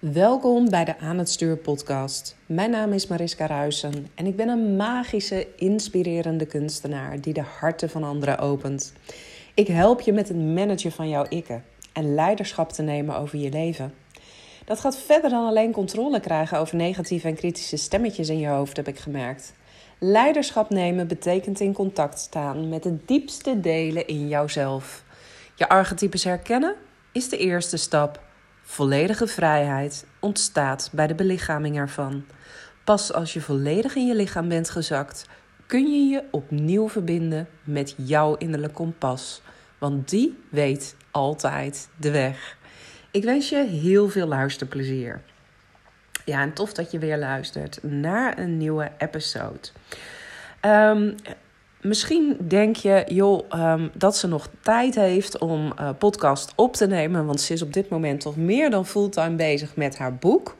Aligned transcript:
Welkom 0.00 0.70
bij 0.70 0.84
de 0.84 0.98
Aan 0.98 1.18
het 1.18 1.28
Stuur 1.28 1.56
podcast. 1.56 2.36
Mijn 2.46 2.70
naam 2.70 2.92
is 2.92 3.06
Mariska 3.06 3.46
Ruisen 3.46 4.06
en 4.14 4.26
ik 4.26 4.36
ben 4.36 4.48
een 4.48 4.76
magische, 4.76 5.46
inspirerende 5.56 6.46
kunstenaar 6.46 7.20
die 7.20 7.32
de 7.32 7.42
harten 7.58 7.90
van 7.90 8.04
anderen 8.04 8.38
opent. 8.38 8.92
Ik 9.54 9.66
help 9.66 10.00
je 10.00 10.12
met 10.12 10.28
het 10.28 10.36
managen 10.36 10.92
van 10.92 11.08
jouw 11.08 11.24
ikken 11.28 11.64
en 11.92 12.14
leiderschap 12.14 12.72
te 12.72 12.82
nemen 12.82 13.16
over 13.16 13.38
je 13.38 13.50
leven. 13.50 13.94
Dat 14.64 14.80
gaat 14.80 14.98
verder 14.98 15.30
dan 15.30 15.46
alleen 15.46 15.72
controle 15.72 16.20
krijgen 16.20 16.58
over 16.58 16.76
negatieve 16.76 17.28
en 17.28 17.34
kritische 17.34 17.76
stemmetjes 17.76 18.28
in 18.28 18.38
je 18.38 18.48
hoofd, 18.48 18.76
heb 18.76 18.88
ik 18.88 18.98
gemerkt. 18.98 19.54
Leiderschap 19.98 20.70
nemen 20.70 21.06
betekent 21.06 21.60
in 21.60 21.72
contact 21.72 22.18
staan 22.18 22.68
met 22.68 22.82
de 22.82 22.96
diepste 23.04 23.60
delen 23.60 24.06
in 24.06 24.28
jouzelf. 24.28 25.04
Je 25.54 25.68
archetypes 25.68 26.24
herkennen 26.24 26.74
is 27.12 27.28
de 27.28 27.36
eerste 27.36 27.76
stap. 27.76 28.28
Volledige 28.70 29.26
vrijheid 29.26 30.06
ontstaat 30.18 30.88
bij 30.92 31.06
de 31.06 31.14
belichaming 31.14 31.76
ervan. 31.76 32.24
Pas 32.84 33.12
als 33.12 33.32
je 33.32 33.40
volledig 33.40 33.94
in 33.94 34.06
je 34.06 34.14
lichaam 34.14 34.48
bent 34.48 34.70
gezakt, 34.70 35.26
kun 35.66 35.92
je 35.92 36.10
je 36.10 36.22
opnieuw 36.30 36.88
verbinden 36.88 37.48
met 37.64 37.94
jouw 37.96 38.34
innerlijke 38.34 38.76
kompas. 38.76 39.42
Want 39.78 40.08
die 40.08 40.38
weet 40.48 40.96
altijd 41.10 41.88
de 41.96 42.10
weg. 42.10 42.56
Ik 43.10 43.24
wens 43.24 43.48
je 43.48 43.64
heel 43.64 44.08
veel 44.08 44.26
luisterplezier. 44.26 45.20
Ja, 46.24 46.40
en 46.40 46.52
tof 46.52 46.72
dat 46.72 46.90
je 46.90 46.98
weer 46.98 47.18
luistert 47.18 47.82
naar 47.82 48.38
een 48.38 48.56
nieuwe 48.56 48.90
episode. 48.98 49.68
Um, 50.62 51.14
Misschien 51.82 52.36
denk 52.40 52.76
je, 52.76 53.04
joh, 53.08 53.44
ehm, 53.48 53.88
dat 53.94 54.16
ze 54.16 54.26
nog 54.26 54.48
tijd 54.62 54.94
heeft 54.94 55.38
om 55.38 55.72
uh, 55.80 55.90
podcast 55.98 56.52
op 56.56 56.72
te 56.74 56.86
nemen. 56.86 57.26
Want 57.26 57.40
ze 57.40 57.52
is 57.52 57.62
op 57.62 57.72
dit 57.72 57.88
moment 57.88 58.20
toch 58.20 58.36
meer 58.36 58.70
dan 58.70 58.86
fulltime 58.86 59.36
bezig 59.36 59.76
met 59.76 59.98
haar 59.98 60.14
boek. 60.14 60.56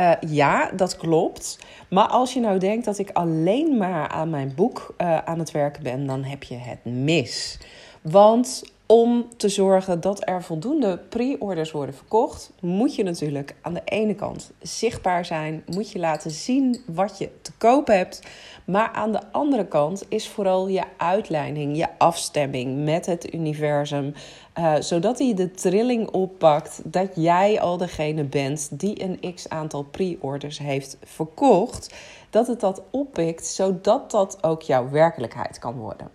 Uh, 0.00 0.12
ja, 0.28 0.70
dat 0.76 0.96
klopt. 0.96 1.58
Maar 1.88 2.06
als 2.06 2.32
je 2.32 2.40
nou 2.40 2.58
denkt 2.58 2.84
dat 2.84 2.98
ik 2.98 3.10
alleen 3.12 3.76
maar 3.76 4.08
aan 4.08 4.30
mijn 4.30 4.52
boek 4.54 4.94
uh, 4.98 5.18
aan 5.18 5.38
het 5.38 5.50
werken 5.50 5.82
ben, 5.82 6.06
dan 6.06 6.24
heb 6.24 6.42
je 6.42 6.56
het 6.56 6.84
mis. 6.84 7.58
Want 8.00 8.62
om 8.92 9.26
te 9.36 9.48
zorgen 9.48 10.00
dat 10.00 10.28
er 10.28 10.42
voldoende 10.42 10.98
pre-orders 11.08 11.70
worden 11.70 11.94
verkocht, 11.94 12.52
moet 12.60 12.94
je 12.94 13.02
natuurlijk 13.02 13.54
aan 13.60 13.74
de 13.74 13.82
ene 13.84 14.14
kant 14.14 14.50
zichtbaar 14.60 15.24
zijn, 15.24 15.62
moet 15.66 15.90
je 15.90 15.98
laten 15.98 16.30
zien 16.30 16.80
wat 16.86 17.18
je 17.18 17.28
te 17.42 17.52
koop 17.58 17.86
hebt. 17.86 18.22
Maar 18.64 18.90
aan 18.92 19.12
de 19.12 19.20
andere 19.30 19.66
kant 19.66 20.04
is 20.08 20.28
vooral 20.28 20.68
je 20.68 20.82
uitleiding, 20.96 21.76
je 21.76 21.88
afstemming 21.98 22.84
met 22.84 23.06
het 23.06 23.34
universum, 23.34 24.14
uh, 24.58 24.74
zodat 24.78 25.18
hij 25.18 25.34
de 25.34 25.50
trilling 25.50 26.10
oppakt 26.10 26.80
dat 26.84 27.08
jij 27.14 27.60
al 27.60 27.76
degene 27.76 28.24
bent 28.24 28.80
die 28.80 29.02
een 29.02 29.34
x 29.34 29.48
aantal 29.48 29.82
pre-orders 29.82 30.58
heeft 30.58 30.96
verkocht. 31.04 31.94
Dat 32.30 32.46
het 32.46 32.60
dat 32.60 32.82
oppikt, 32.90 33.46
zodat 33.46 34.10
dat 34.10 34.38
ook 34.42 34.62
jouw 34.62 34.90
werkelijkheid 34.90 35.58
kan 35.58 35.74
worden. 35.74 36.10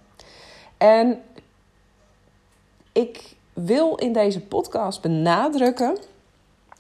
En 0.78 1.20
ik 2.98 3.36
wil 3.54 3.96
in 3.96 4.14
deze 4.14 4.42
podcast 4.42 5.02
benadrukken 5.02 5.98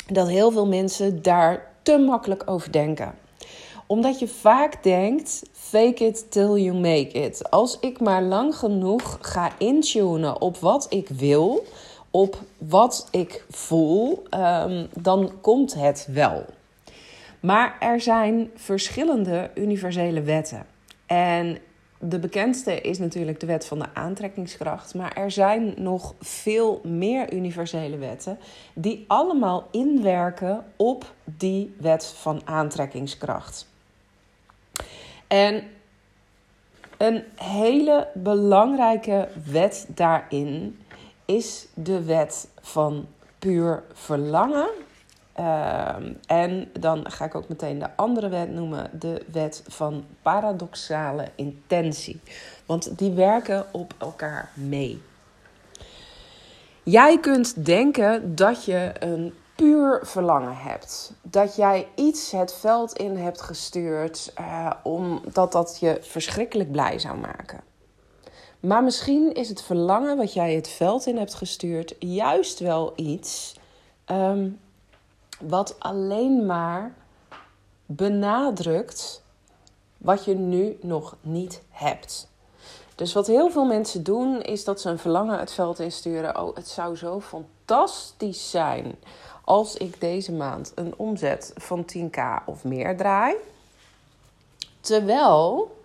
dat 0.07 0.27
heel 0.27 0.51
veel 0.51 0.67
mensen 0.67 1.21
daar 1.21 1.71
te 1.81 1.97
makkelijk 1.97 2.43
over 2.45 2.71
denken. 2.71 3.15
Omdat 3.87 4.19
je 4.19 4.27
vaak 4.27 4.83
denkt: 4.83 5.43
fake 5.51 6.05
it 6.05 6.31
till 6.31 6.55
you 6.55 6.73
make 6.73 7.11
it. 7.11 7.51
Als 7.51 7.79
ik 7.79 7.99
maar 7.99 8.23
lang 8.23 8.55
genoeg 8.55 9.17
ga 9.21 9.51
intunen 9.57 10.41
op 10.41 10.57
wat 10.57 10.85
ik 10.89 11.07
wil, 11.07 11.65
op 12.11 12.37
wat 12.57 13.07
ik 13.11 13.45
voel, 13.49 14.23
um, 14.33 14.87
dan 14.93 15.31
komt 15.41 15.73
het 15.73 16.07
wel. 16.11 16.45
Maar 17.39 17.77
er 17.79 18.01
zijn 18.01 18.51
verschillende 18.55 19.49
universele 19.55 20.21
wetten. 20.21 20.65
En 21.05 21.57
de 21.99 22.19
bekendste 22.19 22.81
is 22.81 22.97
natuurlijk 22.97 23.39
de 23.39 23.45
wet 23.45 23.65
van 23.65 23.79
de 23.79 23.87
aantrekkingskracht. 23.93 24.93
Maar 24.93 25.13
er 25.13 25.31
zijn 25.31 25.73
nog 25.77 26.13
veel 26.21 26.81
meer 26.83 27.33
universele 27.33 27.97
wetten 27.97 28.39
die 28.73 29.05
allemaal 29.07 29.67
inwerken 29.71 30.65
op 30.75 31.13
die 31.23 31.75
wet 31.79 32.05
van 32.05 32.41
aantrekkingskracht. 32.45 33.67
En 35.27 35.63
een 36.97 37.23
hele 37.35 38.07
belangrijke 38.13 39.27
wet 39.45 39.85
daarin 39.89 40.79
is 41.25 41.67
de 41.73 42.03
wet 42.03 42.49
van 42.61 43.07
puur 43.39 43.83
verlangen 43.93 44.69
Ehm, 45.37 46.13
en 46.27 46.69
dan 46.79 47.11
ga 47.11 47.25
ik 47.25 47.35
ook 47.35 47.47
meteen 47.47 47.79
de 47.79 47.95
andere 47.95 48.29
wet 48.29 48.51
noemen, 48.51 48.89
de 48.99 49.25
wet 49.31 49.63
van 49.67 50.05
paradoxale 50.21 51.27
intentie. 51.35 52.19
Want 52.65 52.97
die 52.97 53.11
werken 53.11 53.65
op 53.71 53.93
elkaar 53.97 54.49
mee. 54.53 55.01
Jij 56.83 57.19
kunt 57.19 57.65
denken 57.65 58.35
dat 58.35 58.65
je 58.65 58.91
een 58.99 59.33
puur 59.55 59.99
verlangen 60.03 60.57
hebt. 60.57 61.13
Dat 61.21 61.55
jij 61.55 61.87
iets 61.95 62.31
het 62.31 62.53
veld 62.53 62.93
in 62.93 63.17
hebt 63.17 63.41
gestuurd 63.41 64.33
uh, 64.39 64.71
omdat 64.83 65.51
dat 65.51 65.77
je 65.79 65.97
verschrikkelijk 66.01 66.71
blij 66.71 66.99
zou 66.99 67.17
maken. 67.17 67.59
Maar 68.59 68.83
misschien 68.83 69.33
is 69.33 69.49
het 69.49 69.61
verlangen 69.61 70.17
wat 70.17 70.33
jij 70.33 70.53
het 70.53 70.67
veld 70.67 71.05
in 71.05 71.17
hebt 71.17 71.33
gestuurd 71.33 71.95
juist 71.99 72.59
wel 72.59 72.93
iets 72.95 73.59
um, 74.11 74.59
wat 75.39 75.75
alleen 75.79 76.45
maar 76.45 76.93
benadrukt 77.85 79.21
wat 79.97 80.25
je 80.25 80.35
nu 80.35 80.77
nog 80.81 81.15
niet 81.21 81.61
hebt. 81.69 82.27
Dus 82.95 83.13
wat 83.13 83.27
heel 83.27 83.49
veel 83.49 83.65
mensen 83.65 84.03
doen, 84.03 84.41
is 84.41 84.63
dat 84.63 84.81
ze 84.81 84.89
een 84.89 84.99
verlangen 84.99 85.39
het 85.39 85.51
veld 85.51 85.79
insturen. 85.79 86.41
Oh, 86.41 86.55
het 86.55 86.67
zou 86.67 86.95
zo 86.95 87.21
fantastisch 87.21 88.49
zijn 88.49 88.95
als 89.43 89.75
ik 89.75 90.01
deze 90.01 90.31
maand 90.31 90.71
een 90.75 90.93
omzet 90.97 91.53
van 91.55 91.85
10k 91.95 92.45
of 92.45 92.63
meer 92.63 92.97
draai. 92.97 93.35
Terwijl 94.79 95.75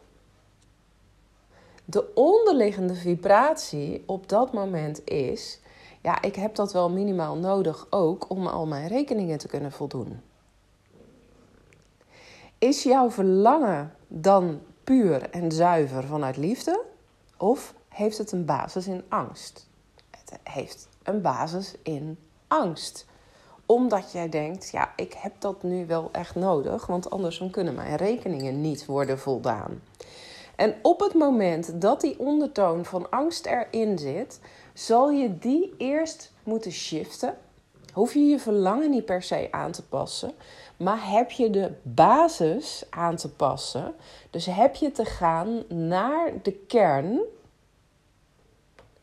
de 1.85 2.15
onderliggende 2.15 2.95
vibratie 2.95 4.03
op 4.07 4.29
dat 4.29 4.53
moment 4.53 5.09
is: 5.09 5.59
ja, 6.03 6.23
ik 6.23 6.35
heb 6.35 6.55
dat 6.55 6.73
wel 6.73 6.91
minimaal 6.91 7.37
nodig 7.37 7.87
ook 7.91 8.31
om 8.31 8.47
al 8.47 8.67
mijn 8.67 8.89
rekeningen 8.89 9.39
te 9.39 9.49
kunnen 9.49 9.73
voldoen. 9.73 10.21
Is 12.59 12.83
jouw 12.83 13.11
verlangen 13.11 13.95
dan 14.09 14.61
puur 14.85 15.31
en 15.31 15.53
zuiver 15.53 16.05
vanuit 16.05 16.37
liefde? 16.37 16.81
Of 17.37 17.75
heeft 17.89 18.19
het 18.19 18.33
een 18.33 18.45
basis 18.45 18.87
in 18.87 19.05
angst? 19.09 19.69
Het 20.11 20.39
heeft 20.43 20.89
een 21.03 21.21
basis 21.21 21.75
in 21.83 22.19
angst. 22.49 23.07
Omdat 23.67 24.13
jij 24.13 24.29
denkt, 24.29 24.71
ja, 24.71 24.93
ik 24.97 25.13
heb 25.13 25.33
dat 25.39 25.63
nu 25.63 25.87
wel 25.87 26.09
echt 26.13 26.35
nodig, 26.35 26.87
want 26.87 27.11
anders 27.11 27.43
kunnen 27.51 27.75
mijn 27.75 27.97
rekeningen 27.97 28.61
niet 28.61 28.87
worden 28.87 29.19
voldaan. 29.19 29.81
En 30.57 30.75
op 30.83 31.01
het 31.01 31.15
moment 31.15 31.81
dat 31.81 32.01
die 32.01 32.19
ondertoon 32.19 32.85
van 32.85 33.11
angst 33.11 33.47
erin 33.47 33.99
zit, 33.99 34.41
zal 34.75 35.11
je 35.11 35.39
die 35.39 35.75
eerst 35.79 36.33
moeten 36.43 36.73
shiften. 36.73 37.37
Hoef 37.93 38.15
je 38.15 38.21
je 38.21 38.39
verlangen 38.39 38.91
niet 38.91 39.05
per 39.05 39.23
se 39.23 39.49
aan 39.51 39.73
te 39.73 39.83
passen, 39.83 40.33
maar 40.77 41.11
heb 41.11 41.31
je 41.31 41.51
de 41.51 41.73
basis 41.83 42.85
aan 42.91 43.17
te 43.17 43.31
passen. 43.31 43.95
Dus 44.31 44.47
heb 44.47 44.75
je 44.75 44.91
te 44.91 45.05
gaan 45.05 45.63
naar 45.69 46.33
de 46.43 46.53
kern 46.53 47.21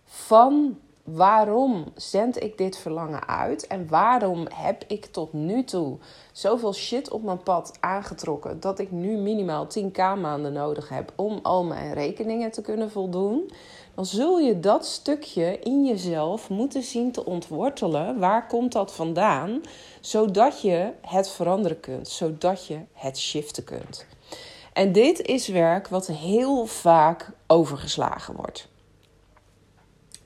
van 0.03 0.77
waarom 1.15 1.85
zend 1.95 2.43
ik 2.43 2.57
dit 2.57 2.77
verlangen 2.77 3.27
uit 3.27 3.67
en 3.67 3.87
waarom 3.87 4.47
heb 4.53 4.83
ik 4.87 5.05
tot 5.05 5.33
nu 5.33 5.63
toe 5.63 5.97
zoveel 6.31 6.73
shit 6.73 7.09
op 7.09 7.23
mijn 7.23 7.43
pad 7.43 7.77
aangetrokken 7.79 8.59
dat 8.59 8.79
ik 8.79 8.91
nu 8.91 9.17
minimaal 9.17 9.67
10k 9.79 9.97
maanden 9.97 10.53
nodig 10.53 10.89
heb 10.89 11.11
om 11.15 11.39
al 11.41 11.63
mijn 11.63 11.93
rekeningen 11.93 12.51
te 12.51 12.61
kunnen 12.61 12.91
voldoen 12.91 13.51
dan 13.99 14.07
zul 14.07 14.39
je 14.39 14.59
dat 14.59 14.85
stukje 14.85 15.59
in 15.59 15.85
jezelf 15.85 16.49
moeten 16.49 16.83
zien 16.83 17.11
te 17.11 17.25
ontwortelen. 17.25 18.19
Waar 18.19 18.47
komt 18.47 18.71
dat 18.71 18.93
vandaan? 18.93 19.61
Zodat 20.01 20.61
je 20.61 20.91
het 21.01 21.29
veranderen 21.29 21.79
kunt, 21.79 22.07
zodat 22.07 22.65
je 22.65 22.79
het 22.93 23.17
shiften 23.17 23.63
kunt. 23.63 24.05
En 24.73 24.91
dit 24.91 25.21
is 25.21 25.47
werk 25.47 25.87
wat 25.87 26.07
heel 26.07 26.65
vaak 26.65 27.31
overgeslagen 27.47 28.35
wordt. 28.35 28.67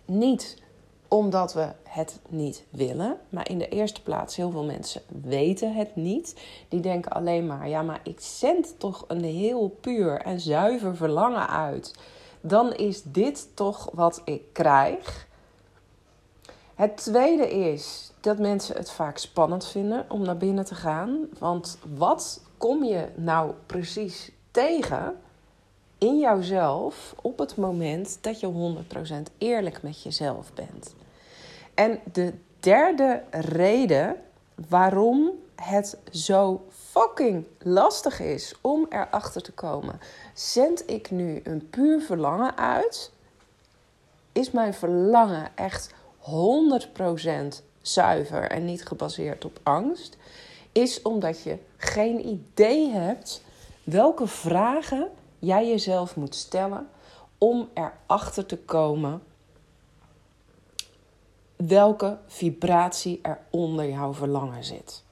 Niet 0.06 0.62
omdat 1.08 1.54
we 1.54 1.72
het 1.84 2.20
niet 2.30 2.64
willen, 2.70 3.18
maar 3.30 3.50
in 3.50 3.58
de 3.58 3.70
eerste 3.70 4.02
plaats 4.02 4.36
heel 4.36 4.52
veel 4.52 4.66
mensen 4.66 5.02
weten 5.22 5.74
het 5.74 5.96
niet. 5.96 6.36
Die 6.70 6.80
denken 6.80 7.12
alleen 7.12 7.46
maar, 7.46 7.70
ja, 7.70 7.82
maar 7.82 8.02
ik 8.04 8.20
zend 8.20 8.76
toch 8.78 9.06
een 9.08 9.24
heel 9.24 9.78
puur 9.82 10.22
en 10.22 10.40
zuiver 10.40 10.96
verlangen 10.96 11.50
uit 11.50 11.94
dan 12.46 12.74
is 12.74 13.04
dit 13.04 13.48
toch 13.54 13.90
wat 13.94 14.22
ik 14.26 14.42
krijg. 14.52 15.28
Het 16.76 16.98
tweede 16.98 17.50
is 17.50 18.12
dat 18.20 18.38
mensen 18.38 18.76
het 18.76 18.92
vaak 18.92 19.18
spannend 19.18 19.66
vinden 19.66 20.06
om 20.10 20.22
naar 20.22 20.38
binnen 20.38 20.66
te 20.66 20.76
gaan. 20.76 21.28
Want 21.40 21.78
wat 21.96 22.42
kom 22.58 22.84
je 22.84 23.08
nou 23.16 23.54
precies 23.66 24.32
tegen 24.52 25.16
in 25.98 26.20
jouzelf 26.20 27.16
op 27.22 27.40
het 27.40 27.56
moment 27.58 28.18
dat 28.22 28.40
je 28.40 28.76
100% 29.32 29.38
eerlijk 29.38 29.82
met 29.82 30.04
jezelf 30.04 30.54
bent? 30.54 30.96
En 31.74 32.00
de 32.12 32.34
derde 32.60 33.24
reden 33.32 34.16
waarom 34.70 35.32
het 35.56 35.98
zo 36.12 36.66
fucking 36.70 37.46
lastig 37.60 38.20
is 38.20 38.56
om 38.62 38.86
erachter 38.90 39.42
te 39.42 39.52
komen, 39.52 40.00
zend 40.34 40.90
ik 40.90 41.12
nu 41.12 41.42
een 41.44 41.70
puur 41.70 42.02
verlangen 42.02 42.58
uit? 42.58 43.12
Is 44.32 44.52
mijn 44.52 44.74
verlangen 44.74 45.52
echt 45.56 45.94
100% 46.20 47.64
zuiver 47.82 48.52
en 48.52 48.66
niet 48.66 48.86
gebaseerd 48.86 49.46
op 49.46 49.60
angst? 49.64 50.18
Is 50.72 51.02
omdat 51.02 51.44
je 51.44 51.58
geen 51.78 52.28
idee 52.28 52.90
hebt 52.90 53.42
welke 53.84 54.28
vragen 54.28 55.10
jij 55.40 55.68
jezelf 55.68 56.16
moet 56.16 56.36
stellen 56.36 56.90
om 57.38 57.70
erachter 57.74 58.46
te 58.46 58.58
komen 58.58 59.22
welke 61.56 62.18
vibratie 62.28 63.20
er 63.22 63.40
onder 63.50 63.90
jouw 63.90 64.14
verlangen 64.14 64.64
zit. 64.64 65.03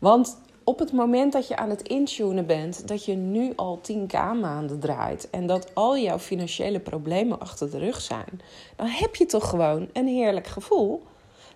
Want 0.00 0.38
op 0.64 0.78
het 0.78 0.92
moment 0.92 1.32
dat 1.32 1.48
je 1.48 1.56
aan 1.56 1.70
het 1.70 1.82
intunen 1.82 2.46
bent, 2.46 2.88
dat 2.88 3.04
je 3.04 3.14
nu 3.14 3.52
al 3.56 3.80
10k 3.92 4.40
maanden 4.40 4.80
draait 4.80 5.30
en 5.30 5.46
dat 5.46 5.74
al 5.74 5.98
jouw 5.98 6.18
financiële 6.18 6.80
problemen 6.80 7.40
achter 7.40 7.70
de 7.70 7.78
rug 7.78 8.00
zijn, 8.00 8.40
dan 8.76 8.86
heb 8.86 9.16
je 9.16 9.26
toch 9.26 9.48
gewoon 9.48 9.88
een 9.92 10.06
heerlijk 10.06 10.46
gevoel. 10.46 11.02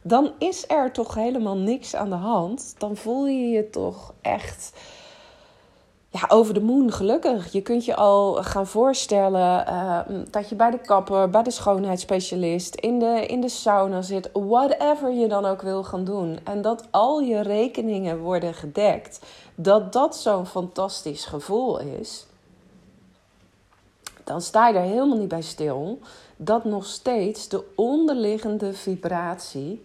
Dan 0.03 0.33
is 0.39 0.65
er 0.69 0.93
toch 0.93 1.15
helemaal 1.15 1.57
niks 1.57 1.95
aan 1.95 2.11
de 2.11 2.17
hand. 2.17 2.75
Dan 2.79 2.97
voel 2.97 3.27
je 3.27 3.49
je 3.49 3.71
toch 3.71 4.15
echt 4.21 4.73
ja, 6.21 6.25
over 6.29 6.55
de 6.55 6.61
moon 6.61 6.93
gelukkig. 6.93 7.53
Je 7.53 7.63
kunt 7.63 7.85
je 7.85 7.97
al 7.97 8.43
gaan 8.43 8.67
voorstellen 8.67 9.67
uh, 9.69 9.99
dat 10.31 10.49
je 10.49 10.55
bij 10.55 10.71
de 10.71 10.79
kapper, 10.79 11.31
bij 11.31 11.43
de 11.43 11.51
schoonheidsspecialist, 11.51 12.75
in 12.75 12.99
de, 12.99 13.27
in 13.27 13.41
de 13.41 13.49
sauna 13.49 14.03
zit, 14.03 14.31
whatever 14.33 15.13
je 15.13 15.29
dan 15.29 15.45
ook 15.45 15.63
wil 15.63 15.85
gaan 15.85 16.05
doen. 16.05 16.39
En 16.45 16.63
dat 16.63 16.85
al 16.91 17.21
je 17.21 17.41
rekeningen 17.41 18.19
worden 18.19 18.55
gedekt. 18.55 19.21
Dat 19.55 19.93
dat 19.93 20.17
zo'n 20.17 20.47
fantastisch 20.47 21.25
gevoel 21.25 21.81
is. 21.81 22.27
Dan 24.25 24.41
sta 24.41 24.69
je 24.69 24.75
er 24.75 24.83
helemaal 24.83 25.19
niet 25.19 25.29
bij 25.29 25.43
stil 25.43 25.99
dat 26.37 26.65
nog 26.65 26.87
steeds 26.87 27.49
de 27.49 27.73
onderliggende 27.75 28.73
vibratie 28.73 29.85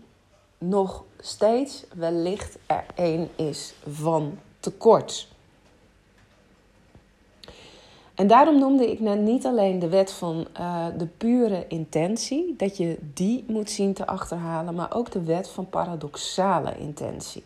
nog 0.57 1.03
steeds 1.19 1.83
wellicht 1.93 2.57
er 2.65 2.85
één 2.95 3.29
is 3.35 3.73
van 3.87 4.37
tekort. 4.59 5.27
En 8.19 8.27
daarom 8.27 8.59
noemde 8.59 8.91
ik 8.91 8.99
net 8.99 9.19
niet 9.19 9.45
alleen 9.45 9.79
de 9.79 9.89
wet 9.89 10.11
van 10.11 10.47
uh, 10.59 10.85
de 10.97 11.05
pure 11.05 11.65
intentie, 11.67 12.53
dat 12.57 12.77
je 12.77 12.97
die 13.13 13.43
moet 13.47 13.69
zien 13.69 13.93
te 13.93 14.07
achterhalen, 14.07 14.75
maar 14.75 14.93
ook 14.93 15.11
de 15.11 15.23
wet 15.23 15.49
van 15.49 15.69
paradoxale 15.69 16.77
intentie. 16.77 17.43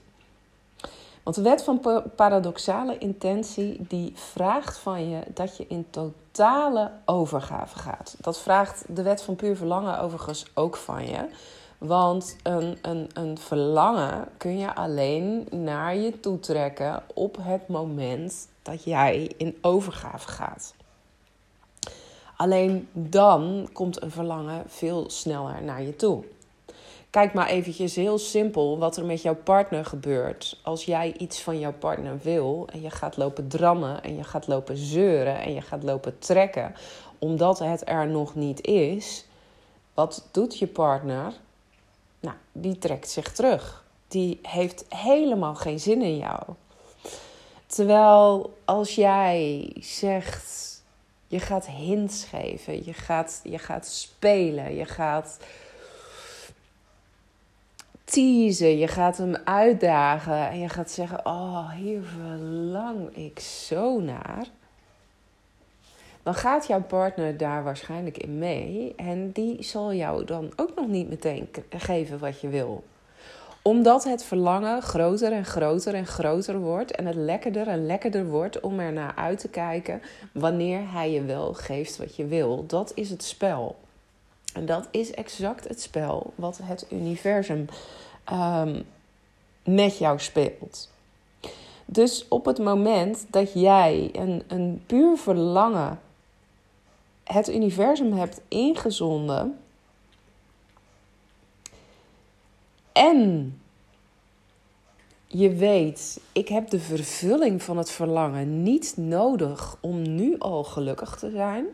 Want 1.23 1.35
de 1.35 1.41
wet 1.41 1.63
van 1.63 1.81
paradoxale 2.15 2.97
intentie 2.97 3.85
die 3.87 4.11
vraagt 4.15 4.77
van 4.77 5.09
je 5.09 5.19
dat 5.33 5.57
je 5.57 5.65
in 5.67 5.85
totale 5.89 6.91
overgave 7.05 7.79
gaat. 7.79 8.15
Dat 8.21 8.39
vraagt 8.39 8.85
de 8.95 9.01
wet 9.01 9.21
van 9.21 9.35
puur 9.35 9.55
verlangen 9.57 9.99
overigens 9.99 10.45
ook 10.53 10.75
van 10.75 11.07
je. 11.07 11.25
Want 11.77 12.35
een, 12.43 12.77
een, 12.81 13.09
een 13.13 13.37
verlangen 13.37 14.27
kun 14.37 14.57
je 14.57 14.75
alleen 14.75 15.47
naar 15.51 15.95
je 15.95 16.19
toe 16.19 16.39
trekken 16.39 17.03
op 17.13 17.37
het 17.39 17.67
moment 17.67 18.51
dat 18.63 18.83
jij 18.83 19.31
in 19.37 19.57
overgave 19.61 20.27
gaat. 20.27 20.73
Alleen 22.37 22.87
dan 22.93 23.69
komt 23.73 24.01
een 24.01 24.11
verlangen 24.11 24.63
veel 24.67 25.09
sneller 25.09 25.63
naar 25.63 25.81
je 25.81 25.95
toe. 25.95 26.23
Kijk 27.09 27.33
maar 27.33 27.47
eventjes 27.47 27.95
heel 27.95 28.17
simpel 28.17 28.77
wat 28.77 28.97
er 28.97 29.05
met 29.05 29.21
jouw 29.21 29.35
partner 29.35 29.85
gebeurt. 29.85 30.59
Als 30.63 30.85
jij 30.85 31.13
iets 31.17 31.41
van 31.41 31.59
jouw 31.59 31.73
partner 31.73 32.19
wil 32.23 32.67
en 32.71 32.81
je 32.81 32.89
gaat 32.89 33.17
lopen 33.17 33.47
drammen 33.47 34.03
en 34.03 34.15
je 34.15 34.23
gaat 34.23 34.47
lopen 34.47 34.77
zeuren 34.77 35.39
en 35.39 35.53
je 35.53 35.61
gaat 35.61 35.83
lopen 35.83 36.19
trekken 36.19 36.75
omdat 37.19 37.59
het 37.59 37.89
er 37.89 38.07
nog 38.07 38.35
niet 38.35 38.65
is. 38.65 39.25
Wat 39.93 40.27
doet 40.31 40.57
je 40.59 40.67
partner? 40.67 41.33
Nou, 42.19 42.35
die 42.51 42.77
trekt 42.77 43.09
zich 43.09 43.31
terug. 43.31 43.83
Die 44.07 44.39
heeft 44.41 44.85
helemaal 44.89 45.55
geen 45.55 45.79
zin 45.79 46.01
in 46.01 46.17
jou. 46.17 46.41
Terwijl 47.73 48.57
als 48.65 48.95
jij 48.95 49.71
zegt, 49.79 50.81
je 51.27 51.39
gaat 51.39 51.67
hints 51.67 52.23
geven, 52.23 52.85
je 52.85 52.93
gaat, 52.93 53.39
je 53.43 53.57
gaat 53.57 53.87
spelen, 53.87 54.75
je 54.75 54.85
gaat 54.85 55.37
teasen, 58.03 58.77
je 58.77 58.87
gaat 58.87 59.17
hem 59.17 59.35
uitdagen 59.35 60.49
en 60.49 60.59
je 60.59 60.69
gaat 60.69 60.91
zeggen: 60.91 61.25
Oh, 61.25 61.71
hier 61.71 62.01
verlang 62.01 63.15
ik 63.15 63.39
zo 63.39 63.99
naar. 63.99 64.45
Dan 66.23 66.33
gaat 66.33 66.67
jouw 66.67 66.83
partner 66.83 67.37
daar 67.37 67.63
waarschijnlijk 67.63 68.17
in 68.17 68.37
mee 68.37 68.93
en 68.95 69.31
die 69.31 69.63
zal 69.63 69.93
jou 69.93 70.25
dan 70.25 70.51
ook 70.55 70.75
nog 70.75 70.87
niet 70.87 71.09
meteen 71.09 71.49
geven 71.69 72.19
wat 72.19 72.41
je 72.41 72.47
wil 72.47 72.83
omdat 73.63 74.03
het 74.03 74.23
verlangen 74.23 74.81
groter 74.81 75.31
en 75.31 75.45
groter 75.45 75.93
en 75.93 76.05
groter 76.05 76.59
wordt 76.59 76.91
en 76.91 77.05
het 77.05 77.15
lekkerder 77.15 77.67
en 77.67 77.85
lekkerder 77.85 78.25
wordt 78.25 78.59
om 78.59 78.79
er 78.79 78.93
naar 78.93 79.15
uit 79.15 79.39
te 79.39 79.49
kijken 79.49 80.01
wanneer 80.31 80.91
hij 80.91 81.11
je 81.11 81.21
wel 81.21 81.53
geeft 81.53 81.97
wat 81.97 82.15
je 82.15 82.25
wil. 82.25 82.65
Dat 82.67 82.91
is 82.95 83.09
het 83.09 83.23
spel. 83.23 83.75
En 84.53 84.65
dat 84.65 84.87
is 84.91 85.11
exact 85.11 85.67
het 85.67 85.81
spel 85.81 86.33
wat 86.35 86.59
het 86.63 86.85
universum 86.91 87.65
ehm, 88.23 88.81
met 89.63 89.97
jou 89.97 90.19
speelt. 90.19 90.89
Dus 91.85 92.25
op 92.27 92.45
het 92.45 92.59
moment 92.59 93.25
dat 93.29 93.53
jij 93.53 94.09
een, 94.13 94.43
een 94.47 94.83
puur 94.85 95.17
verlangen 95.17 95.99
het 97.23 97.49
universum 97.49 98.13
hebt 98.13 98.41
ingezonden 98.47 99.57
en 102.93 103.61
je 105.27 105.55
weet, 105.55 106.21
ik 106.31 106.47
heb 106.47 106.69
de 106.69 106.79
vervulling 106.79 107.63
van 107.63 107.77
het 107.77 107.91
verlangen 107.91 108.63
niet 108.63 108.93
nodig 108.97 109.77
om 109.79 110.15
nu 110.15 110.39
al 110.39 110.63
gelukkig 110.63 111.15
te 111.15 111.29
zijn. 111.29 111.65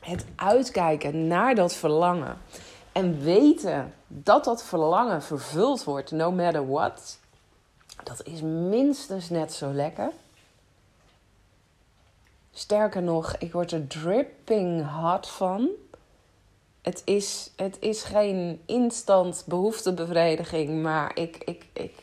Het 0.00 0.24
uitkijken 0.36 1.26
naar 1.26 1.54
dat 1.54 1.74
verlangen 1.74 2.38
en 2.92 3.20
weten 3.20 3.94
dat 4.06 4.44
dat 4.44 4.64
verlangen 4.64 5.22
vervuld 5.22 5.84
wordt, 5.84 6.10
no 6.10 6.32
matter 6.32 6.68
what, 6.68 7.18
dat 8.04 8.26
is 8.26 8.40
minstens 8.42 9.30
net 9.30 9.52
zo 9.52 9.72
lekker. 9.72 10.12
Sterker 12.52 13.02
nog, 13.02 13.36
ik 13.36 13.52
word 13.52 13.72
er 13.72 13.86
dripping 13.86 14.90
hot 14.90 15.28
van. 15.28 15.68
Het 16.86 17.02
is, 17.04 17.50
het 17.56 17.76
is 17.80 18.02
geen 18.02 18.62
instant 18.66 19.44
behoeftebevrediging, 19.46 20.82
maar 20.82 21.10
ik, 21.14 21.36
ik, 21.44 21.66
ik, 21.72 21.94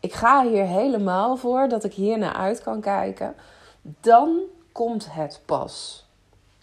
ik 0.00 0.12
ga 0.12 0.46
hier 0.48 0.64
helemaal 0.64 1.36
voor 1.36 1.68
dat 1.68 1.84
ik 1.84 1.92
hier 1.92 2.18
naar 2.18 2.34
uit 2.34 2.62
kan 2.62 2.80
kijken. 2.80 3.34
Dan 4.00 4.40
komt 4.72 5.12
het 5.12 5.40
pas. 5.44 6.04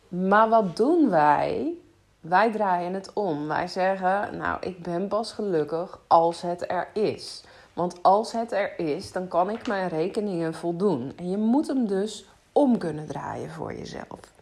Maar 0.07 0.49
wat 0.49 0.77
doen 0.77 1.09
wij? 1.09 1.73
Wij 2.19 2.51
draaien 2.51 2.93
het 2.93 3.13
om. 3.13 3.47
Wij 3.47 3.67
zeggen, 3.67 4.37
nou, 4.37 4.57
ik 4.61 4.83
ben 4.83 5.07
pas 5.07 5.31
gelukkig 5.31 5.99
als 6.07 6.41
het 6.41 6.71
er 6.71 6.87
is. 6.93 7.43
Want 7.73 8.03
als 8.03 8.31
het 8.31 8.51
er 8.51 8.79
is, 8.79 9.11
dan 9.11 9.27
kan 9.27 9.49
ik 9.49 9.67
mijn 9.67 9.89
rekeningen 9.89 10.53
voldoen. 10.53 11.13
En 11.15 11.29
je 11.29 11.37
moet 11.37 11.67
hem 11.67 11.87
dus 11.87 12.25
om 12.51 12.77
kunnen 12.77 13.07
draaien 13.07 13.49
voor 13.49 13.73
jezelf. 13.73 14.38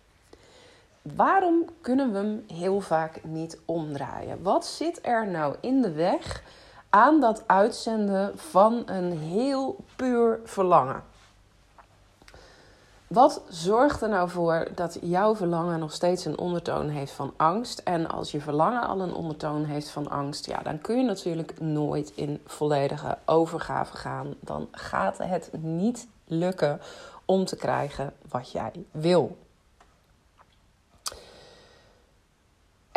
Waarom 1.16 1.66
kunnen 1.82 2.12
we 2.12 2.18
hem 2.18 2.44
heel 2.54 2.82
vaak 2.82 3.24
niet 3.24 3.60
omdraaien? 3.66 4.44
Wat 4.44 4.66
zit 4.66 5.00
er 5.02 5.28
nou 5.28 5.56
in 5.60 5.82
de 5.82 5.92
weg 5.92 6.44
aan 6.90 7.20
dat 7.20 7.44
uitzenden 7.48 8.40
van 8.40 8.84
een 8.86 9.12
heel 9.18 9.76
puur 9.96 10.40
verlangen? 10.44 11.04
Wat 13.08 13.42
zorgt 13.50 14.02
er 14.02 14.10
nou 14.10 14.30
voor 14.30 14.68
dat 14.76 14.98
jouw 15.02 15.36
verlangen 15.36 15.80
nog 15.80 15.92
steeds 15.92 16.26
een 16.26 16.38
ondertoon 16.38 16.90
heeft 16.90 17.12
van 17.12 17.34
angst? 17.38 17.80
En 17.80 18.10
als 18.10 18.32
je 18.32 18.42
verlangen 18.42 18.88
al 18.88 19.00
een 19.00 19.14
ondertoon 19.14 19.66
heeft 19.66 19.90
van 19.90 20.10
angst, 20.10 20.46
ja, 20.46 20.60
dan 20.60 20.82
kun 20.82 20.98
je 20.98 21.04
natuurlijk 21.04 21.60
nooit 21.60 22.12
in 22.16 22.42
volledige 22.46 23.18
overgave 23.26 23.98
gaan. 23.98 24.34
Dan 24.40 24.68
gaat 24.72 25.18
het 25.18 25.50
niet 25.62 26.08
lukken 26.26 26.80
om 27.26 27.46
te 27.46 27.56
krijgen 27.56 28.14
wat 28.30 28.52
jij 28.52 28.72
wil. 28.92 29.38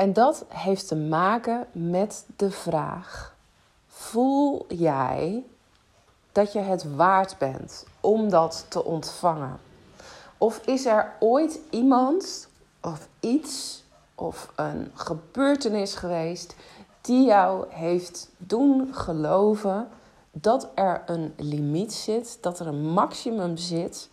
En 0.01 0.13
dat 0.13 0.45
heeft 0.49 0.89
te 0.89 0.97
maken 0.97 1.67
met 1.73 2.27
de 2.37 2.51
vraag: 2.51 3.35
voel 3.87 4.67
jij 4.69 5.45
dat 6.33 6.53
je 6.53 6.59
het 6.59 6.97
waard 6.97 7.39
bent 7.39 7.87
om 8.01 8.31
dat 8.31 8.67
te 8.69 8.85
ontvangen? 8.85 9.61
Of 10.39 10.67
is 10.67 10.87
er 10.87 11.13
ooit 11.19 11.61
iemand 11.71 12.49
of 12.83 13.09
iets 13.21 13.85
of 14.15 14.53
een 14.57 14.91
gebeurtenis 14.95 15.95
geweest 15.95 16.55
die 17.01 17.27
jou 17.27 17.67
heeft 17.69 18.31
doen 18.37 18.95
geloven 18.95 19.89
dat 20.31 20.69
er 20.75 21.03
een 21.07 21.35
limiet 21.37 21.93
zit, 21.93 22.39
dat 22.41 22.61
er 22.61 22.67
een 22.67 22.87
maximum 22.87 23.57
zit 23.57 24.09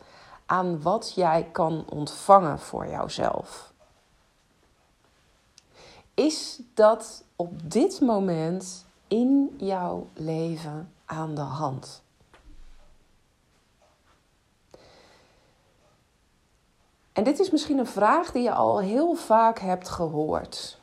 aan 0.45 0.81
wat 0.81 1.13
jij 1.13 1.49
kan 1.51 1.85
ontvangen 1.89 2.59
voor 2.59 2.87
jouzelf? 2.87 3.75
Is 6.17 6.59
dat 6.73 7.23
op 7.35 7.71
dit 7.71 8.01
moment 8.01 8.85
in 9.07 9.55
jouw 9.57 10.07
leven 10.13 10.91
aan 11.05 11.35
de 11.35 11.41
hand? 11.41 12.01
En 17.13 17.23
dit 17.23 17.39
is 17.39 17.51
misschien 17.51 17.77
een 17.77 17.87
vraag 17.87 18.31
die 18.31 18.43
je 18.43 18.51
al 18.51 18.79
heel 18.79 19.13
vaak 19.13 19.59
hebt 19.59 19.89
gehoord. 19.89 20.79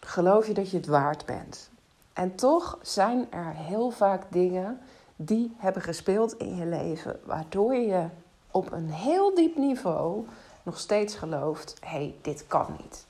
Geloof 0.00 0.46
je 0.46 0.54
dat 0.54 0.70
je 0.70 0.76
het 0.76 0.86
waard 0.86 1.26
bent? 1.26 1.70
En 2.12 2.34
toch 2.34 2.78
zijn 2.82 3.32
er 3.32 3.54
heel 3.54 3.90
vaak 3.90 4.32
dingen 4.32 4.80
die 5.16 5.56
hebben 5.56 5.82
gespeeld 5.82 6.32
in 6.32 6.56
je 6.56 6.66
leven, 6.66 7.20
waardoor 7.24 7.74
je 7.74 8.06
op 8.50 8.72
een 8.72 8.90
heel 8.90 9.34
diep 9.34 9.56
niveau 9.56 10.26
nog 10.62 10.78
steeds 10.78 11.14
gelooft: 11.14 11.76
hé, 11.80 11.88
hey, 11.88 12.14
dit 12.22 12.46
kan 12.46 12.76
niet. 12.82 13.06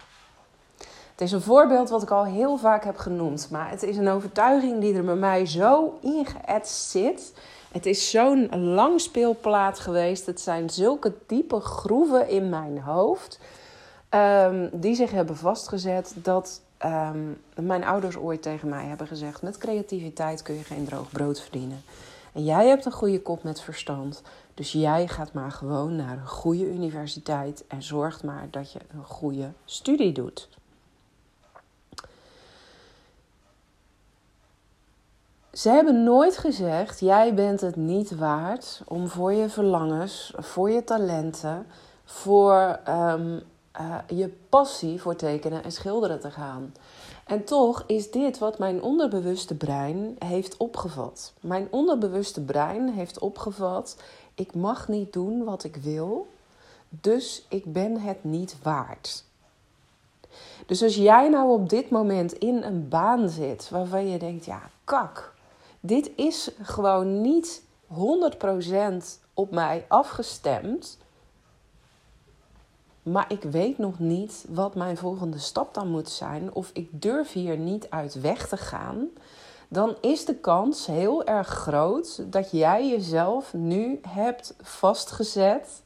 Het 1.18 1.26
is 1.26 1.32
een 1.32 1.40
voorbeeld 1.40 1.88
wat 1.88 2.02
ik 2.02 2.10
al 2.10 2.24
heel 2.24 2.56
vaak 2.56 2.84
heb 2.84 2.96
genoemd, 2.96 3.48
maar 3.50 3.70
het 3.70 3.82
is 3.82 3.96
een 3.96 4.08
overtuiging 4.08 4.80
die 4.80 4.94
er 4.94 5.04
bij 5.04 5.14
mij 5.14 5.46
zo 5.46 5.98
ingeëtst 6.00 6.90
zit. 6.90 7.32
Het 7.72 7.86
is 7.86 8.10
zo'n 8.10 8.58
lang 8.58 9.00
speelplaat 9.00 9.78
geweest. 9.78 10.26
Het 10.26 10.40
zijn 10.40 10.70
zulke 10.70 11.14
diepe 11.26 11.60
groeven 11.60 12.28
in 12.28 12.48
mijn 12.48 12.80
hoofd. 12.80 13.40
Um, 14.10 14.70
die 14.72 14.94
zich 14.94 15.10
hebben 15.10 15.36
vastgezet 15.36 16.14
dat 16.14 16.60
um, 16.84 17.40
mijn 17.54 17.84
ouders 17.84 18.16
ooit 18.16 18.42
tegen 18.42 18.68
mij 18.68 18.84
hebben 18.84 19.06
gezegd: 19.06 19.42
met 19.42 19.58
creativiteit 19.58 20.42
kun 20.42 20.54
je 20.54 20.64
geen 20.64 20.84
droog 20.84 21.10
brood 21.10 21.40
verdienen. 21.40 21.82
En 22.32 22.44
jij 22.44 22.68
hebt 22.68 22.84
een 22.84 22.92
goede 22.92 23.22
kop 23.22 23.42
met 23.42 23.60
verstand. 23.60 24.22
Dus 24.54 24.72
jij 24.72 25.08
gaat 25.08 25.32
maar 25.32 25.52
gewoon 25.52 25.96
naar 25.96 26.18
een 26.18 26.28
goede 26.28 26.72
universiteit 26.72 27.64
en 27.68 27.82
zorgt 27.82 28.24
maar 28.24 28.46
dat 28.50 28.72
je 28.72 28.78
een 28.92 29.04
goede 29.04 29.52
studie 29.64 30.12
doet. 30.12 30.48
Ze 35.58 35.68
hebben 35.68 36.02
nooit 36.02 36.38
gezegd: 36.38 37.00
jij 37.00 37.34
bent 37.34 37.60
het 37.60 37.76
niet 37.76 38.16
waard 38.16 38.82
om 38.84 39.08
voor 39.08 39.32
je 39.32 39.48
verlangens, 39.48 40.32
voor 40.36 40.70
je 40.70 40.84
talenten, 40.84 41.66
voor 42.04 42.80
um, 42.88 43.42
uh, 43.80 43.96
je 44.06 44.28
passie 44.48 45.00
voor 45.00 45.16
tekenen 45.16 45.64
en 45.64 45.72
schilderen 45.72 46.20
te 46.20 46.30
gaan. 46.30 46.74
En 47.26 47.44
toch 47.44 47.84
is 47.86 48.10
dit 48.10 48.38
wat 48.38 48.58
mijn 48.58 48.82
onderbewuste 48.82 49.54
brein 49.54 50.16
heeft 50.24 50.56
opgevat. 50.56 51.32
Mijn 51.40 51.68
onderbewuste 51.70 52.40
brein 52.40 52.88
heeft 52.88 53.18
opgevat: 53.18 53.96
ik 54.34 54.54
mag 54.54 54.88
niet 54.88 55.12
doen 55.12 55.44
wat 55.44 55.64
ik 55.64 55.76
wil, 55.76 56.26
dus 56.88 57.46
ik 57.48 57.72
ben 57.72 58.00
het 58.00 58.24
niet 58.24 58.56
waard. 58.62 59.24
Dus 60.66 60.82
als 60.82 60.94
jij 60.94 61.28
nou 61.28 61.50
op 61.50 61.68
dit 61.68 61.90
moment 61.90 62.32
in 62.32 62.62
een 62.62 62.88
baan 62.88 63.28
zit 63.28 63.68
waarvan 63.70 64.08
je 64.08 64.18
denkt: 64.18 64.44
ja, 64.44 64.60
kak, 64.84 65.36
dit 65.80 66.10
is 66.16 66.50
gewoon 66.62 67.20
niet 67.20 67.62
100% 67.88 67.96
op 69.34 69.50
mij 69.50 69.84
afgestemd. 69.88 70.98
Maar 73.02 73.32
ik 73.32 73.42
weet 73.42 73.78
nog 73.78 73.98
niet 73.98 74.44
wat 74.48 74.74
mijn 74.74 74.96
volgende 74.96 75.38
stap 75.38 75.74
dan 75.74 75.88
moet 75.88 76.08
zijn. 76.08 76.54
Of 76.54 76.70
ik 76.72 77.02
durf 77.02 77.32
hier 77.32 77.58
niet 77.58 77.90
uit 77.90 78.20
weg 78.20 78.48
te 78.48 78.56
gaan. 78.56 79.08
Dan 79.68 79.96
is 80.00 80.24
de 80.24 80.34
kans 80.34 80.86
heel 80.86 81.24
erg 81.24 81.48
groot 81.48 82.32
dat 82.32 82.50
jij 82.50 82.88
jezelf 82.88 83.52
nu 83.54 84.00
hebt 84.08 84.54
vastgezet 84.62 85.82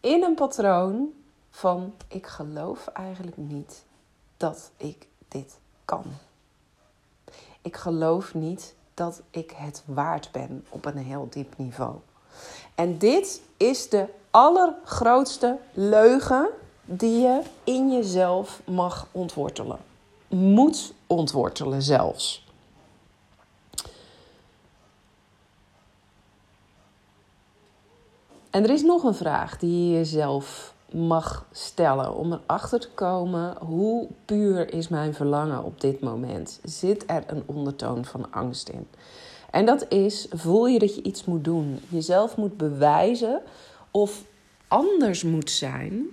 in 0.00 0.22
een 0.22 0.34
patroon 0.34 1.12
van 1.50 1.94
ik 2.08 2.26
geloof 2.26 2.86
eigenlijk 2.86 3.36
niet 3.36 3.84
dat 4.36 4.70
ik 4.76 5.06
dit 5.28 5.58
kan. 5.84 6.04
Ik 7.62 7.76
geloof 7.76 8.34
niet 8.34 8.74
dat 9.02 9.22
ik 9.30 9.52
het 9.56 9.82
waard 9.86 10.28
ben 10.32 10.64
op 10.68 10.84
een 10.84 10.96
heel 10.96 11.26
diep 11.30 11.54
niveau. 11.56 11.94
En 12.74 12.98
dit 12.98 13.42
is 13.56 13.88
de 13.88 14.06
allergrootste 14.30 15.58
leugen 15.72 16.48
die 16.84 17.20
je 17.20 17.40
in 17.64 17.92
jezelf 17.92 18.60
mag 18.64 19.06
ontwortelen. 19.12 19.78
Moet 20.28 20.94
ontwortelen 21.06 21.82
zelfs. 21.82 22.46
En 28.50 28.64
er 28.64 28.70
is 28.70 28.82
nog 28.82 29.02
een 29.02 29.14
vraag 29.14 29.58
die 29.58 29.88
je 29.88 29.92
jezelf 29.96 30.71
mag 30.94 31.46
stellen 31.52 32.14
om 32.14 32.32
erachter 32.32 32.80
te 32.80 32.90
komen 32.94 33.56
hoe 33.58 34.08
puur 34.24 34.74
is 34.74 34.88
mijn 34.88 35.14
verlangen 35.14 35.62
op 35.64 35.80
dit 35.80 36.00
moment? 36.00 36.60
Zit 36.64 37.04
er 37.06 37.24
een 37.26 37.42
ondertoon 37.46 38.04
van 38.04 38.32
angst 38.32 38.68
in? 38.68 38.86
En 39.50 39.66
dat 39.66 39.86
is, 39.88 40.26
voel 40.30 40.66
je 40.66 40.78
dat 40.78 40.94
je 40.94 41.02
iets 41.02 41.24
moet 41.24 41.44
doen, 41.44 41.80
jezelf 41.88 42.36
moet 42.36 42.56
bewijzen 42.56 43.42
of 43.90 44.24
anders 44.68 45.22
moet 45.22 45.50
zijn 45.50 46.06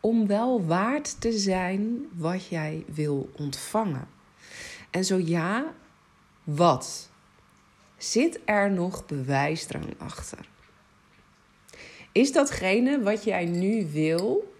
om 0.00 0.26
wel 0.26 0.64
waard 0.64 1.20
te 1.20 1.32
zijn 1.32 2.06
wat 2.12 2.46
jij 2.46 2.84
wil 2.86 3.30
ontvangen. 3.36 4.08
En 4.90 5.04
zo 5.04 5.18
ja, 5.18 5.64
wat? 6.44 7.08
Zit 7.96 8.40
er 8.44 8.70
nog 8.70 9.06
bewijsdrang 9.06 9.94
achter? 9.98 10.48
Is 12.16 12.32
datgene 12.32 13.02
wat 13.02 13.24
jij 13.24 13.44
nu 13.44 13.86
wil, 13.92 14.52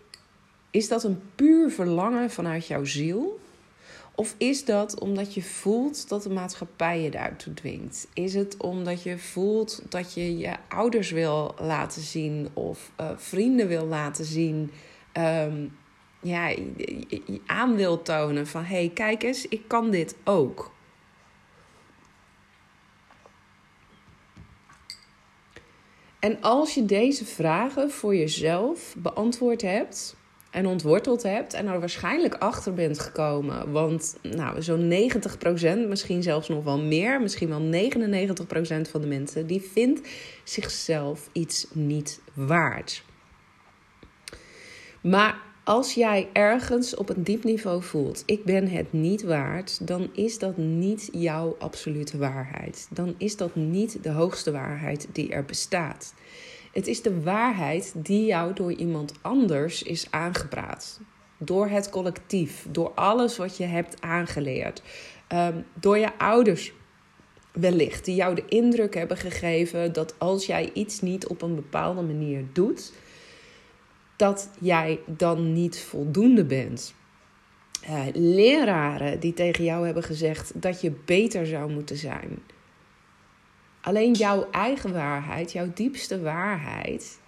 is 0.70 0.88
dat 0.88 1.04
een 1.04 1.20
puur 1.34 1.70
verlangen 1.70 2.30
vanuit 2.30 2.66
jouw 2.66 2.84
ziel? 2.84 3.40
Of 4.14 4.34
is 4.38 4.64
dat 4.64 5.00
omdat 5.00 5.34
je 5.34 5.42
voelt 5.42 6.08
dat 6.08 6.22
de 6.22 6.30
maatschappij 6.30 7.00
je 7.00 7.10
daartoe 7.10 7.54
dwingt? 7.54 8.08
Is 8.12 8.34
het 8.34 8.56
omdat 8.56 9.02
je 9.02 9.18
voelt 9.18 9.82
dat 9.88 10.14
je 10.14 10.38
je 10.38 10.56
ouders 10.68 11.10
wil 11.10 11.54
laten 11.60 12.02
zien 12.02 12.48
of 12.52 12.90
uh, 13.00 13.10
vrienden 13.16 13.68
wil 13.68 13.86
laten 13.86 14.24
zien? 14.24 14.70
Um, 15.18 15.76
ja, 16.20 16.54
aan 17.46 17.76
wil 17.76 18.02
tonen 18.02 18.46
van 18.46 18.64
hé, 18.64 18.76
hey, 18.76 18.90
kijk 18.94 19.22
eens, 19.22 19.48
ik 19.48 19.62
kan 19.66 19.90
dit 19.90 20.16
ook. 20.24 20.74
En 26.26 26.40
als 26.40 26.74
je 26.74 26.84
deze 26.84 27.24
vragen 27.24 27.90
voor 27.90 28.16
jezelf 28.16 28.94
beantwoord 28.98 29.62
hebt 29.62 30.16
en 30.50 30.66
ontworteld 30.66 31.22
hebt 31.22 31.54
en 31.54 31.66
er 31.66 31.80
waarschijnlijk 31.80 32.34
achter 32.34 32.74
bent 32.74 32.98
gekomen, 32.98 33.72
want 33.72 34.16
nou, 34.22 34.62
zo'n 34.62 34.92
90%, 35.84 35.88
misschien 35.88 36.22
zelfs 36.22 36.48
nog 36.48 36.64
wel 36.64 36.78
meer, 36.78 37.20
misschien 37.20 37.48
wel 37.48 37.90
99% 38.86 38.90
van 38.90 39.00
de 39.00 39.06
mensen, 39.06 39.46
die 39.46 39.60
vindt 39.72 40.08
zichzelf 40.44 41.28
iets 41.32 41.66
niet 41.72 42.20
waard. 42.34 43.02
Maar 45.00 45.42
als 45.66 45.94
jij 45.94 46.28
ergens 46.32 46.94
op 46.94 47.08
een 47.08 47.22
diep 47.22 47.44
niveau 47.44 47.82
voelt, 47.82 48.22
ik 48.26 48.44
ben 48.44 48.68
het 48.68 48.92
niet 48.92 49.22
waard, 49.22 49.86
dan 49.86 50.08
is 50.12 50.38
dat 50.38 50.56
niet 50.56 51.08
jouw 51.12 51.56
absolute 51.58 52.18
waarheid. 52.18 52.88
Dan 52.90 53.14
is 53.18 53.36
dat 53.36 53.54
niet 53.54 54.02
de 54.02 54.10
hoogste 54.10 54.52
waarheid 54.52 55.08
die 55.12 55.32
er 55.32 55.44
bestaat. 55.44 56.14
Het 56.72 56.86
is 56.86 57.02
de 57.02 57.22
waarheid 57.22 57.92
die 57.96 58.24
jou 58.24 58.52
door 58.52 58.72
iemand 58.72 59.12
anders 59.20 59.82
is 59.82 60.06
aangepraat. 60.10 61.00
Door 61.38 61.68
het 61.68 61.90
collectief, 61.90 62.66
door 62.70 62.92
alles 62.94 63.36
wat 63.36 63.56
je 63.56 63.64
hebt 63.64 64.00
aangeleerd. 64.00 64.82
Um, 65.32 65.64
door 65.80 65.98
je 65.98 66.18
ouders 66.18 66.72
wellicht, 67.52 68.04
die 68.04 68.14
jou 68.14 68.34
de 68.34 68.44
indruk 68.48 68.94
hebben 68.94 69.16
gegeven 69.16 69.92
dat 69.92 70.14
als 70.18 70.46
jij 70.46 70.70
iets 70.72 71.00
niet 71.00 71.26
op 71.26 71.42
een 71.42 71.54
bepaalde 71.54 72.02
manier 72.02 72.44
doet, 72.52 72.92
dat 74.16 74.50
jij 74.58 75.00
dan 75.06 75.52
niet 75.52 75.80
voldoende 75.80 76.44
bent. 76.44 76.94
Uh, 77.88 78.04
leraren 78.12 79.20
die 79.20 79.34
tegen 79.34 79.64
jou 79.64 79.84
hebben 79.84 80.02
gezegd 80.02 80.62
dat 80.62 80.80
je 80.80 80.92
beter 81.04 81.46
zou 81.46 81.72
moeten 81.72 81.96
zijn. 81.96 82.38
Alleen 83.80 84.12
jouw 84.12 84.50
eigen 84.50 84.92
waarheid, 84.92 85.52
jouw 85.52 85.70
diepste 85.74 86.20
waarheid, 86.20 87.18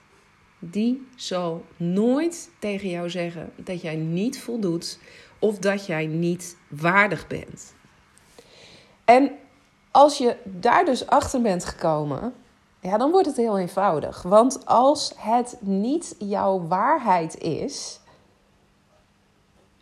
die 0.59 1.07
zal 1.17 1.65
nooit 1.77 2.51
tegen 2.59 2.89
jou 2.89 3.11
zeggen 3.11 3.53
dat 3.57 3.83
jij 3.83 3.97
niet 3.97 4.41
voldoet 4.41 4.99
of 5.39 5.59
dat 5.59 5.87
jij 5.87 6.07
niet 6.07 6.57
waardig 6.69 7.27
bent. 7.27 7.75
En 9.05 9.31
als 9.91 10.19
je 10.19 10.37
daar 10.45 10.85
dus 10.85 11.07
achter 11.07 11.43
bent 11.43 11.65
gekomen, 11.65 12.35
ja, 12.81 12.97
dan 12.97 13.11
wordt 13.11 13.27
het 13.27 13.37
heel 13.37 13.59
eenvoudig. 13.59 14.23
Want 14.23 14.67
als 14.67 15.13
het 15.17 15.57
niet 15.61 16.15
jouw 16.19 16.67
waarheid 16.67 17.39
is, 17.39 18.01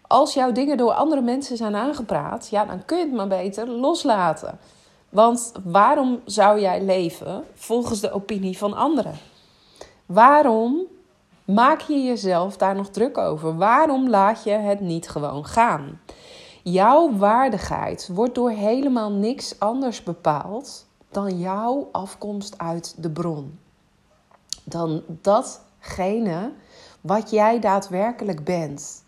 als 0.07 0.35
jouw 0.35 0.53
dingen 0.53 0.77
door 0.77 0.93
andere 0.93 1.21
mensen 1.21 1.57
zijn 1.57 1.75
aangepraat, 1.75 2.49
ja, 2.49 2.65
dan 2.65 2.85
kun 2.85 2.99
je 2.99 3.05
het 3.05 3.13
maar 3.13 3.29
beter 3.29 3.69
loslaten. 3.69 4.59
Want 5.09 5.53
waarom 5.65 6.21
zou 6.25 6.61
jij 6.61 6.83
leven 6.83 7.45
volgens 7.55 8.01
de 8.01 8.13
opinie 8.13 8.59
van 8.59 8.75
anderen? 8.75 9.15
Waarom 10.07 10.81
maak 11.45 11.81
je 11.81 12.03
jezelf 12.03 12.57
daar 12.57 12.75
nog 12.75 12.89
druk 12.89 13.19
over? 13.19 13.57
Waarom 13.57 14.09
laat 14.09 14.45
je 14.45 14.51
het 14.51 14.81
niet 14.81 15.09
gewoon 15.09 15.47
gaan? 15.47 16.01
Jouw 16.63 17.17
waardigheid 17.17 18.09
wordt 18.13 18.35
door 18.35 18.51
helemaal 18.51 19.11
niks 19.11 19.59
anders 19.59 20.03
bepaald 20.03 20.86
dan 21.17 21.39
jouw 21.39 21.89
afkomst 21.93 22.59
uit 22.59 22.95
de 23.03 23.11
bron. 23.11 23.59
Dan 24.65 25.03
datgene 25.07 26.53
wat 27.01 27.31
jij 27.31 27.61
daadwerkelijk 27.61 28.45
bent. 28.45 29.05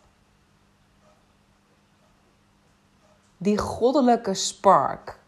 Die 3.36 3.58
goddelijke 3.58 4.34
spark. 4.34 5.18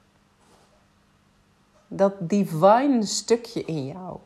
Dat 1.89 2.13
divine 2.19 3.07
stukje 3.07 3.65
in 3.65 3.87
jou. 3.87 4.19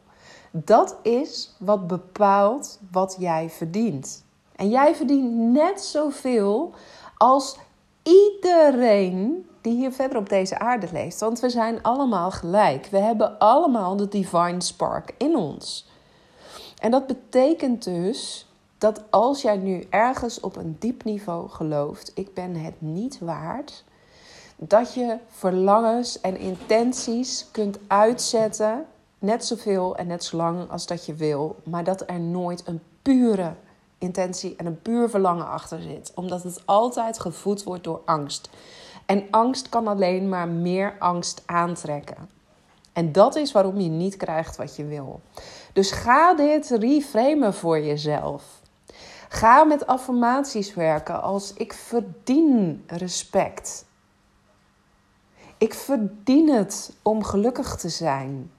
Dat 0.50 0.96
is 1.02 1.54
wat 1.58 1.86
bepaalt 1.86 2.80
wat 2.90 3.16
jij 3.18 3.50
verdient. 3.50 4.24
En 4.56 4.68
jij 4.68 4.94
verdient 4.94 5.34
net 5.34 5.80
zoveel 5.80 6.74
als 7.16 7.58
iedereen 8.02 9.48
die 9.64 9.74
hier 9.74 9.92
verder 9.92 10.18
op 10.18 10.28
deze 10.28 10.58
aarde 10.58 10.88
leeft. 10.92 11.20
Want 11.20 11.40
we 11.40 11.50
zijn 11.50 11.82
allemaal 11.82 12.30
gelijk. 12.30 12.86
We 12.86 12.98
hebben 12.98 13.38
allemaal 13.38 13.96
de 13.96 14.08
divine 14.08 14.60
spark 14.60 15.14
in 15.18 15.36
ons. 15.36 15.88
En 16.78 16.90
dat 16.90 17.06
betekent 17.06 17.84
dus 17.84 18.46
dat 18.78 19.02
als 19.10 19.42
jij 19.42 19.56
nu 19.56 19.86
ergens 19.90 20.40
op 20.40 20.56
een 20.56 20.76
diep 20.78 21.04
niveau 21.04 21.48
gelooft, 21.48 22.12
ik 22.14 22.34
ben 22.34 22.56
het 22.56 22.74
niet 22.78 23.18
waard, 23.18 23.84
dat 24.56 24.94
je 24.94 25.16
verlangens 25.28 26.20
en 26.20 26.38
intenties 26.38 27.46
kunt 27.50 27.78
uitzetten, 27.86 28.86
net 29.18 29.44
zoveel 29.44 29.96
en 29.96 30.06
net 30.06 30.24
zo 30.24 30.36
lang 30.36 30.70
als 30.70 30.86
dat 30.86 31.06
je 31.06 31.14
wil, 31.14 31.56
maar 31.62 31.84
dat 31.84 32.02
er 32.06 32.20
nooit 32.20 32.62
een 32.66 32.80
pure 33.02 33.54
intentie 33.98 34.56
en 34.56 34.66
een 34.66 34.82
puur 34.82 35.10
verlangen 35.10 35.48
achter 35.48 35.82
zit. 35.82 36.12
Omdat 36.14 36.42
het 36.42 36.62
altijd 36.64 37.20
gevoed 37.20 37.62
wordt 37.62 37.84
door 37.84 38.00
angst. 38.04 38.48
En 39.06 39.26
angst 39.30 39.68
kan 39.68 39.86
alleen 39.86 40.28
maar 40.28 40.48
meer 40.48 40.96
angst 40.98 41.42
aantrekken. 41.46 42.28
En 42.92 43.12
dat 43.12 43.36
is 43.36 43.52
waarom 43.52 43.80
je 43.80 43.88
niet 43.88 44.16
krijgt 44.16 44.56
wat 44.56 44.76
je 44.76 44.84
wil. 44.84 45.20
Dus 45.72 45.90
ga 45.90 46.34
dit 46.34 46.68
reframen 46.68 47.54
voor 47.54 47.80
jezelf. 47.80 48.62
Ga 49.28 49.64
met 49.64 49.86
affirmaties 49.86 50.74
werken 50.74 51.22
als 51.22 51.52
ik 51.52 51.72
verdien 51.72 52.84
respect. 52.86 53.84
Ik 55.58 55.74
verdien 55.74 56.48
het 56.48 56.96
om 57.02 57.24
gelukkig 57.24 57.76
te 57.76 57.88
zijn. 57.88 58.50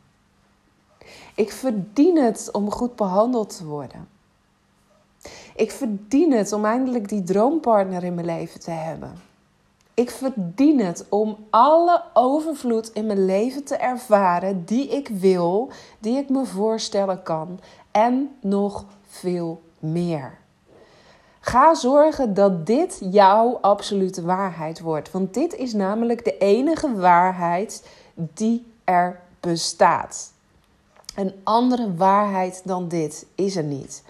Ik 1.35 1.51
verdien 1.51 2.17
het 2.17 2.49
om 2.51 2.71
goed 2.71 2.95
behandeld 2.95 3.57
te 3.57 3.65
worden. 3.65 4.07
Ik 5.55 5.71
verdien 5.71 6.31
het 6.31 6.51
om 6.51 6.65
eindelijk 6.65 7.09
die 7.09 7.23
droompartner 7.23 8.03
in 8.03 8.13
mijn 8.13 8.25
leven 8.25 8.59
te 8.59 8.71
hebben. 8.71 9.13
Ik 9.95 10.09
verdien 10.09 10.79
het 10.79 11.05
om 11.09 11.37
alle 11.49 12.03
overvloed 12.13 12.91
in 12.93 13.05
mijn 13.05 13.25
leven 13.25 13.63
te 13.63 13.75
ervaren 13.75 14.65
die 14.65 14.87
ik 14.87 15.07
wil, 15.07 15.69
die 15.99 16.17
ik 16.17 16.29
me 16.29 16.45
voorstellen 16.45 17.23
kan 17.23 17.59
en 17.91 18.35
nog 18.41 18.85
veel 19.07 19.61
meer. 19.79 20.37
Ga 21.39 21.73
zorgen 21.73 22.33
dat 22.33 22.65
dit 22.65 23.01
jouw 23.11 23.57
absolute 23.61 24.21
waarheid 24.21 24.79
wordt, 24.79 25.11
want 25.11 25.33
dit 25.33 25.55
is 25.55 25.73
namelijk 25.73 26.23
de 26.23 26.37
enige 26.37 26.95
waarheid 26.95 27.87
die 28.13 28.65
er 28.83 29.19
bestaat. 29.39 30.31
Een 31.15 31.33
andere 31.43 31.95
waarheid 31.95 32.61
dan 32.63 32.87
dit 32.87 33.25
is 33.35 33.55
er 33.55 33.63
niet. 33.63 34.03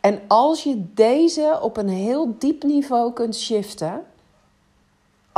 En 0.00 0.20
als 0.28 0.62
je 0.62 0.92
deze 0.94 1.58
op 1.62 1.76
een 1.76 1.88
heel 1.88 2.34
diep 2.38 2.62
niveau 2.62 3.12
kunt 3.12 3.36
shiften, 3.36 4.02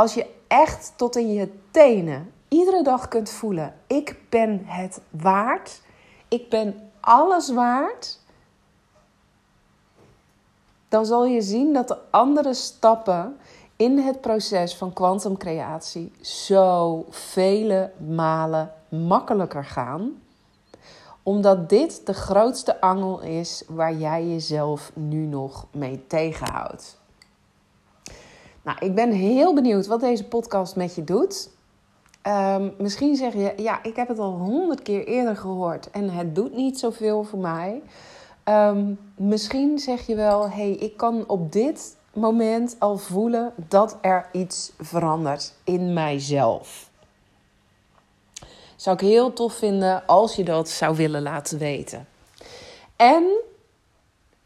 als 0.01 0.15
je 0.15 0.27
echt 0.47 0.93
tot 0.97 1.17
in 1.17 1.33
je 1.33 1.53
tenen 1.71 2.33
iedere 2.49 2.83
dag 2.83 3.09
kunt 3.09 3.31
voelen: 3.31 3.75
ik 3.87 4.17
ben 4.29 4.63
het 4.65 5.01
waard, 5.11 5.83
ik 6.29 6.49
ben 6.49 6.91
alles 7.01 7.51
waard, 7.51 8.19
dan 10.89 11.07
zal 11.07 11.25
je 11.25 11.41
zien 11.41 11.73
dat 11.73 11.89
de 11.89 11.99
andere 12.11 12.55
stappen 12.55 13.37
in 13.77 13.99
het 13.99 14.21
proces 14.21 14.77
van 14.77 14.93
kwantumcreatie 14.93 16.13
zo 16.21 17.05
vele 17.11 17.93
malen 18.07 18.73
makkelijker 18.89 19.65
gaan 19.65 20.23
omdat 21.23 21.69
dit 21.69 22.07
de 22.07 22.15
grootste 22.15 22.81
angel 22.81 23.21
is 23.21 23.65
waar 23.69 23.95
jij 23.95 24.27
jezelf 24.27 24.91
nu 24.95 25.27
nog 25.27 25.67
mee 25.73 26.07
tegenhoudt. 26.07 27.00
Nou, 28.63 28.79
ik 28.81 28.95
ben 28.95 29.11
heel 29.11 29.55
benieuwd 29.55 29.87
wat 29.87 30.01
deze 30.01 30.25
podcast 30.25 30.77
met 30.77 30.95
je 30.95 31.05
doet. 31.05 31.51
Ehm, 32.23 32.71
misschien 32.79 33.17
zeg 33.17 33.33
je, 33.33 33.53
ja, 33.57 33.83
ik 33.83 33.97
heb 33.97 34.09
het 34.09 34.19
al 34.19 34.33
honderd 34.33 34.83
keer 34.83 35.07
eerder 35.07 35.37
gehoord 35.37 35.91
en 35.91 36.11
het 36.11 36.35
doet 36.35 36.55
niet 36.55 36.79
zoveel 36.79 37.25
voor 37.25 37.39
mij. 37.39 37.83
Um, 38.45 38.99
misschien 39.17 39.79
zeg 39.79 40.07
je 40.07 40.15
wel, 40.15 40.51
hey, 40.51 40.71
ik 40.71 40.97
kan 40.97 41.25
op 41.27 41.53
dit 41.53 41.97
moment 42.13 42.77
al 42.79 42.99
voelen 42.99 43.53
dat 43.57 43.99
er 44.01 44.29
iets 44.33 44.73
verandert 44.79 45.55
in 45.65 45.93
mijzelf. 45.93 46.91
Zou 48.77 48.97
ik 48.97 49.03
heel 49.03 49.33
tof 49.33 49.53
vinden 49.55 50.07
als 50.07 50.37
je 50.37 50.45
dat 50.45 50.69
zou 50.69 50.97
willen 50.97 51.23
laten 51.23 51.59
weten. 51.59 52.07
En 52.97 53.25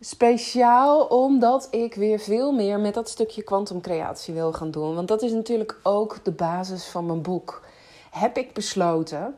speciaal 0.04 1.04
omdat 1.04 1.68
ik 1.70 1.94
weer 1.94 2.18
veel 2.18 2.52
meer 2.52 2.80
met 2.80 2.94
dat 2.94 3.08
stukje 3.08 3.42
kwantumcreatie 3.42 4.34
wil 4.34 4.52
gaan 4.52 4.70
doen. 4.70 4.94
Want 4.94 5.08
dat 5.08 5.22
is 5.22 5.32
natuurlijk 5.32 5.80
ook 5.82 6.18
de 6.22 6.30
basis 6.30 6.84
van 6.84 7.06
mijn 7.06 7.22
boek. 7.22 7.62
Heb 8.10 8.36
ik 8.36 8.52
besloten, 8.52 9.34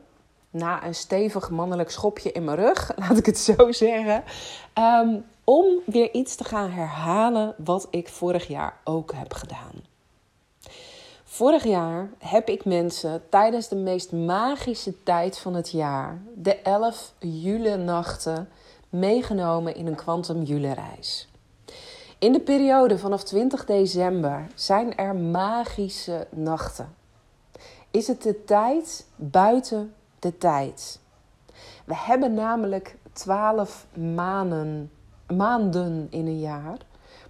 na 0.49 0.85
een 0.85 0.95
stevig 0.95 1.49
mannelijk 1.49 1.89
schopje 1.91 2.31
in 2.31 2.43
mijn 2.43 2.57
rug, 2.57 2.91
laat 3.07 3.17
ik 3.17 3.25
het 3.25 3.37
zo 3.37 3.71
zeggen, 3.71 4.23
um, 4.77 5.25
om 5.43 5.65
weer 5.85 6.13
iets 6.13 6.35
te 6.35 6.43
gaan 6.43 6.69
herhalen 6.69 7.55
wat 7.57 7.87
ik 7.89 8.07
vorig 8.07 8.47
jaar 8.47 8.77
ook 8.83 9.13
heb 9.13 9.33
gedaan. 9.33 9.73
Vorig 11.23 11.63
jaar 11.63 12.09
heb 12.17 12.49
ik 12.49 12.65
mensen 12.65 13.23
tijdens 13.29 13.67
de 13.67 13.75
meest 13.75 14.11
magische 14.11 15.03
tijd 15.03 15.37
van 15.37 15.53
het 15.53 15.71
jaar, 15.71 16.21
de 16.35 16.55
11 16.55 17.13
jule-nachten, 17.19 18.49
meegenomen 18.89 19.75
in 19.75 19.87
een 19.87 19.95
Quantum 19.95 20.43
Jule-reis. 20.43 21.29
In 22.19 22.31
de 22.31 22.39
periode 22.39 22.97
vanaf 22.97 23.23
20 23.23 23.65
december 23.65 24.47
zijn 24.55 24.95
er 24.95 25.15
magische 25.15 26.27
nachten. 26.31 26.95
Is 27.91 28.07
het 28.07 28.21
de 28.23 28.43
tijd 28.43 29.07
buiten 29.15 29.93
de 30.19 30.37
tijd? 30.37 30.99
We 31.85 31.95
hebben 31.95 32.33
namelijk 32.33 32.95
12 33.13 33.85
maanden, 34.15 34.91
maanden 35.27 36.07
in 36.09 36.27
een 36.27 36.39
jaar, 36.39 36.77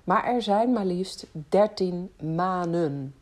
maar 0.04 0.26
er 0.26 0.42
zijn 0.42 0.72
maar 0.72 0.86
liefst 0.86 1.26
13 1.50 2.14
maanden. 2.36 3.16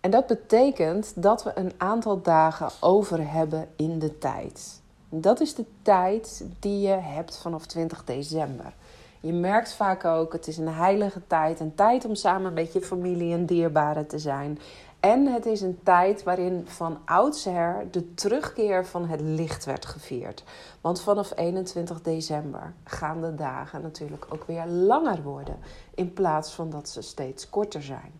En 0.00 0.10
dat 0.10 0.26
betekent 0.26 1.22
dat 1.22 1.44
we 1.44 1.52
een 1.54 1.72
aantal 1.76 2.22
dagen 2.22 2.68
over 2.80 3.30
hebben 3.30 3.68
in 3.76 3.98
de 3.98 4.18
tijd. 4.18 4.80
Dat 5.08 5.40
is 5.40 5.54
de 5.54 5.64
tijd 5.82 6.44
die 6.60 6.80
je 6.80 6.94
hebt 6.94 7.36
vanaf 7.36 7.66
20 7.66 8.04
december. 8.04 8.74
Je 9.20 9.32
merkt 9.32 9.72
vaak 9.72 10.04
ook, 10.04 10.32
het 10.32 10.46
is 10.46 10.58
een 10.58 10.68
heilige 10.68 11.20
tijd, 11.26 11.60
een 11.60 11.74
tijd 11.74 12.04
om 12.04 12.14
samen 12.14 12.52
met 12.52 12.72
je 12.72 12.80
familie 12.80 13.32
en 13.32 13.46
dierbaren 13.46 14.06
te 14.06 14.18
zijn. 14.18 14.58
En 15.00 15.26
het 15.26 15.46
is 15.46 15.60
een 15.60 15.78
tijd 15.82 16.22
waarin 16.22 16.64
van 16.66 16.98
oudsher 17.04 17.86
de 17.90 18.14
terugkeer 18.14 18.86
van 18.86 19.08
het 19.08 19.20
licht 19.20 19.64
werd 19.64 19.86
gevierd. 19.86 20.44
Want 20.80 21.00
vanaf 21.00 21.32
21 21.36 22.02
december 22.02 22.72
gaan 22.84 23.20
de 23.20 23.34
dagen 23.34 23.82
natuurlijk 23.82 24.26
ook 24.28 24.44
weer 24.44 24.66
langer 24.66 25.22
worden, 25.22 25.56
in 25.94 26.12
plaats 26.12 26.52
van 26.52 26.70
dat 26.70 26.88
ze 26.88 27.02
steeds 27.02 27.50
korter 27.50 27.82
zijn. 27.82 28.12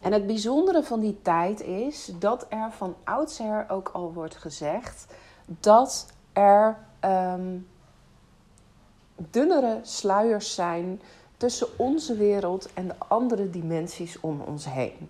En 0.00 0.12
het 0.12 0.26
bijzondere 0.26 0.82
van 0.82 1.00
die 1.00 1.18
tijd 1.22 1.60
is 1.62 2.12
dat 2.18 2.46
er 2.48 2.70
van 2.70 2.94
oudsher 3.04 3.64
ook 3.68 3.88
al 3.92 4.12
wordt 4.12 4.36
gezegd 4.36 5.06
dat 5.46 6.06
er 6.32 6.76
um, 7.04 7.66
dunnere 9.16 9.78
sluiers 9.82 10.54
zijn 10.54 11.00
tussen 11.36 11.66
onze 11.78 12.16
wereld 12.16 12.72
en 12.74 12.88
de 12.88 12.94
andere 13.08 13.50
dimensies 13.50 14.20
om 14.20 14.40
ons 14.40 14.64
heen. 14.64 15.08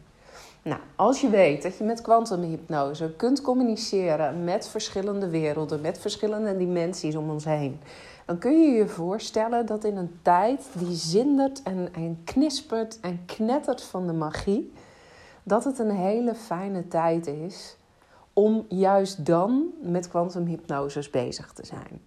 Nou, 0.62 0.80
als 0.96 1.20
je 1.20 1.28
weet 1.28 1.62
dat 1.62 1.76
je 1.76 1.84
met 1.84 2.00
kwantumhypnose 2.00 3.14
kunt 3.16 3.40
communiceren 3.40 4.44
met 4.44 4.68
verschillende 4.68 5.28
werelden, 5.28 5.80
met 5.80 5.98
verschillende 5.98 6.56
dimensies 6.56 7.14
om 7.14 7.30
ons 7.30 7.44
heen, 7.44 7.80
dan 8.24 8.38
kun 8.38 8.62
je 8.62 8.70
je 8.70 8.88
voorstellen 8.88 9.66
dat 9.66 9.84
in 9.84 9.96
een 9.96 10.18
tijd 10.22 10.62
die 10.72 10.94
zindert 10.94 11.62
en, 11.62 11.88
en 11.94 12.20
knispert 12.24 13.00
en 13.00 13.22
knettert 13.26 13.82
van 13.82 14.06
de 14.06 14.12
magie, 14.12 14.72
dat 15.42 15.64
het 15.64 15.78
een 15.78 15.90
hele 15.90 16.34
fijne 16.34 16.88
tijd 16.88 17.26
is 17.26 17.76
om 18.38 18.64
juist 18.68 19.26
dan 19.26 19.64
met 19.82 20.08
kwantumhypnoses 20.08 21.10
bezig 21.10 21.52
te 21.52 21.66
zijn. 21.66 22.00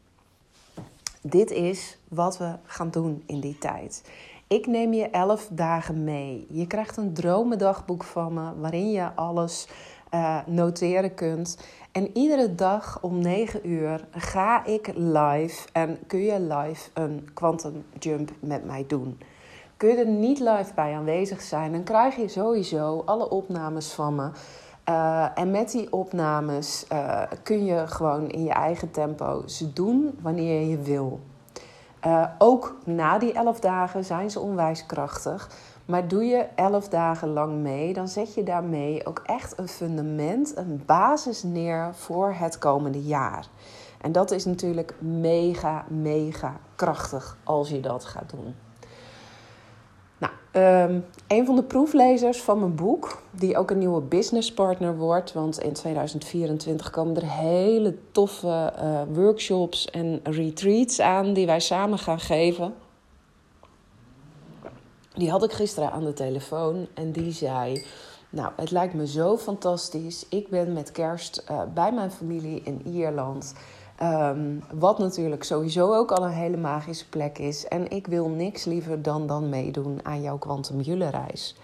Dit 1.21 1.51
is 1.51 1.97
wat 2.07 2.37
we 2.37 2.53
gaan 2.63 2.89
doen 2.89 3.23
in 3.25 3.39
die 3.39 3.57
tijd. 3.57 4.03
Ik 4.47 4.67
neem 4.67 4.93
je 4.93 5.09
elf 5.09 5.49
dagen 5.51 6.03
mee. 6.03 6.47
Je 6.49 6.67
krijgt 6.67 6.97
een 6.97 7.13
dromendagboek 7.13 8.03
van 8.03 8.33
me 8.33 8.59
waarin 8.59 8.91
je 8.91 9.13
alles 9.15 9.67
uh, 10.13 10.39
noteren 10.45 11.13
kunt. 11.13 11.57
En 11.91 12.17
iedere 12.17 12.55
dag 12.55 13.01
om 13.01 13.19
9 13.19 13.69
uur 13.69 14.07
ga 14.11 14.65
ik 14.65 14.91
live 14.95 15.67
en 15.71 15.99
kun 16.07 16.21
je 16.21 16.39
live 16.39 16.89
een 16.93 17.29
quantum 17.33 17.85
jump 17.99 18.31
met 18.39 18.65
mij 18.65 18.85
doen. 18.87 19.19
Kun 19.77 19.89
je 19.89 19.95
er 19.95 20.07
niet 20.07 20.39
live 20.39 20.73
bij 20.75 20.93
aanwezig 20.95 21.41
zijn, 21.41 21.71
dan 21.71 21.83
krijg 21.83 22.15
je 22.15 22.27
sowieso 22.27 23.01
alle 23.05 23.29
opnames 23.29 23.91
van 23.91 24.15
me. 24.15 24.29
Uh, 24.89 25.25
en 25.36 25.52
met 25.52 25.71
die 25.71 25.93
opnames 25.93 26.86
uh, 26.91 27.21
kun 27.43 27.65
je 27.65 27.88
gewoon 27.88 28.30
in 28.30 28.43
je 28.43 28.52
eigen 28.52 28.91
tempo 28.91 29.43
ze 29.45 29.73
doen 29.73 30.19
wanneer 30.21 30.67
je 30.67 30.78
wil. 30.78 31.19
Uh, 32.06 32.25
ook 32.38 32.75
na 32.86 33.17
die 33.17 33.34
elf 33.34 33.60
dagen 33.60 34.06
zijn 34.06 34.32
ze 34.32 34.39
onwijs 34.39 34.86
krachtig. 34.86 35.49
Maar 35.86 36.08
doe 36.08 36.23
je 36.25 36.45
elf 36.56 36.89
dagen 36.89 37.30
lang 37.34 37.62
mee, 37.62 37.93
dan 37.93 38.08
zet 38.08 38.34
je 38.34 38.43
daarmee 38.43 39.06
ook 39.06 39.21
echt 39.25 39.60
een 39.60 39.67
fundament, 39.67 40.58
een 40.58 40.84
basis 40.86 41.43
neer 41.43 41.89
voor 41.93 42.34
het 42.34 42.58
komende 42.58 43.02
jaar. 43.02 43.47
En 44.02 44.12
dat 44.12 44.32
is 44.32 44.45
natuurlijk 44.45 44.95
mega, 44.99 45.86
mega 45.88 46.54
krachtig 46.75 47.38
als 47.43 47.69
je 47.69 47.80
dat 47.80 48.06
gaat 48.06 48.30
doen. 48.30 48.56
Um, 50.53 51.05
een 51.27 51.45
van 51.45 51.55
de 51.55 51.63
proeflezers 51.63 52.41
van 52.41 52.59
mijn 52.59 52.75
boek, 52.75 53.21
die 53.31 53.57
ook 53.57 53.71
een 53.71 53.77
nieuwe 53.77 54.01
businesspartner 54.01 54.97
wordt, 54.97 55.33
want 55.33 55.59
in 55.59 55.73
2024 55.73 56.89
komen 56.89 57.15
er 57.15 57.29
hele 57.29 57.97
toffe 58.12 58.73
uh, 58.77 59.01
workshops 59.13 59.89
en 59.89 60.19
retreats 60.23 60.99
aan 60.99 61.33
die 61.33 61.45
wij 61.45 61.59
samen 61.59 61.99
gaan 61.99 62.19
geven. 62.19 62.73
Die 65.13 65.29
had 65.29 65.43
ik 65.43 65.51
gisteren 65.51 65.91
aan 65.91 66.03
de 66.03 66.13
telefoon 66.13 66.88
en 66.93 67.12
die 67.12 67.31
zei: 67.31 67.85
Nou, 68.29 68.51
het 68.55 68.71
lijkt 68.71 68.93
me 68.93 69.07
zo 69.07 69.38
fantastisch. 69.38 70.25
Ik 70.29 70.47
ben 70.47 70.73
met 70.73 70.91
kerst 70.91 71.43
uh, 71.51 71.62
bij 71.73 71.91
mijn 71.91 72.12
familie 72.12 72.62
in 72.63 72.81
Ierland. 72.85 73.53
Um, 74.03 74.63
wat 74.73 74.99
natuurlijk 74.99 75.43
sowieso 75.43 75.93
ook 75.93 76.12
al 76.12 76.25
een 76.25 76.31
hele 76.31 76.57
magische 76.57 77.09
plek 77.09 77.38
is. 77.38 77.67
En 77.67 77.89
ik 77.89 78.07
wil 78.07 78.29
niks 78.29 78.65
liever 78.65 79.01
dan 79.01 79.27
dan 79.27 79.49
meedoen 79.49 79.99
aan 80.03 80.21
jouw 80.21 80.38
Quantum 80.38 80.81
reis. 80.81 81.55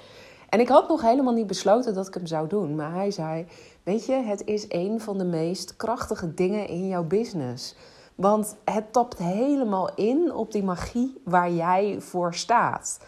En 0.49 0.59
ik 0.59 0.67
had 0.67 0.87
nog 0.87 1.01
helemaal 1.01 1.33
niet 1.33 1.47
besloten 1.47 1.93
dat 1.93 2.07
ik 2.07 2.13
hem 2.13 2.25
zou 2.25 2.47
doen. 2.47 2.75
Maar 2.75 2.93
hij 2.93 3.11
zei: 3.11 3.45
Weet 3.83 4.05
je, 4.05 4.13
het 4.13 4.45
is 4.45 4.65
een 4.69 5.01
van 5.01 5.17
de 5.17 5.23
meest 5.23 5.75
krachtige 5.75 6.33
dingen 6.33 6.67
in 6.67 6.87
jouw 6.87 7.03
business. 7.03 7.75
Want 8.15 8.55
het 8.65 8.93
tapt 8.93 9.17
helemaal 9.17 9.89
in 9.95 10.33
op 10.33 10.51
die 10.51 10.63
magie 10.63 11.21
waar 11.23 11.51
jij 11.51 11.95
voor 11.99 12.33
staat. 12.33 12.99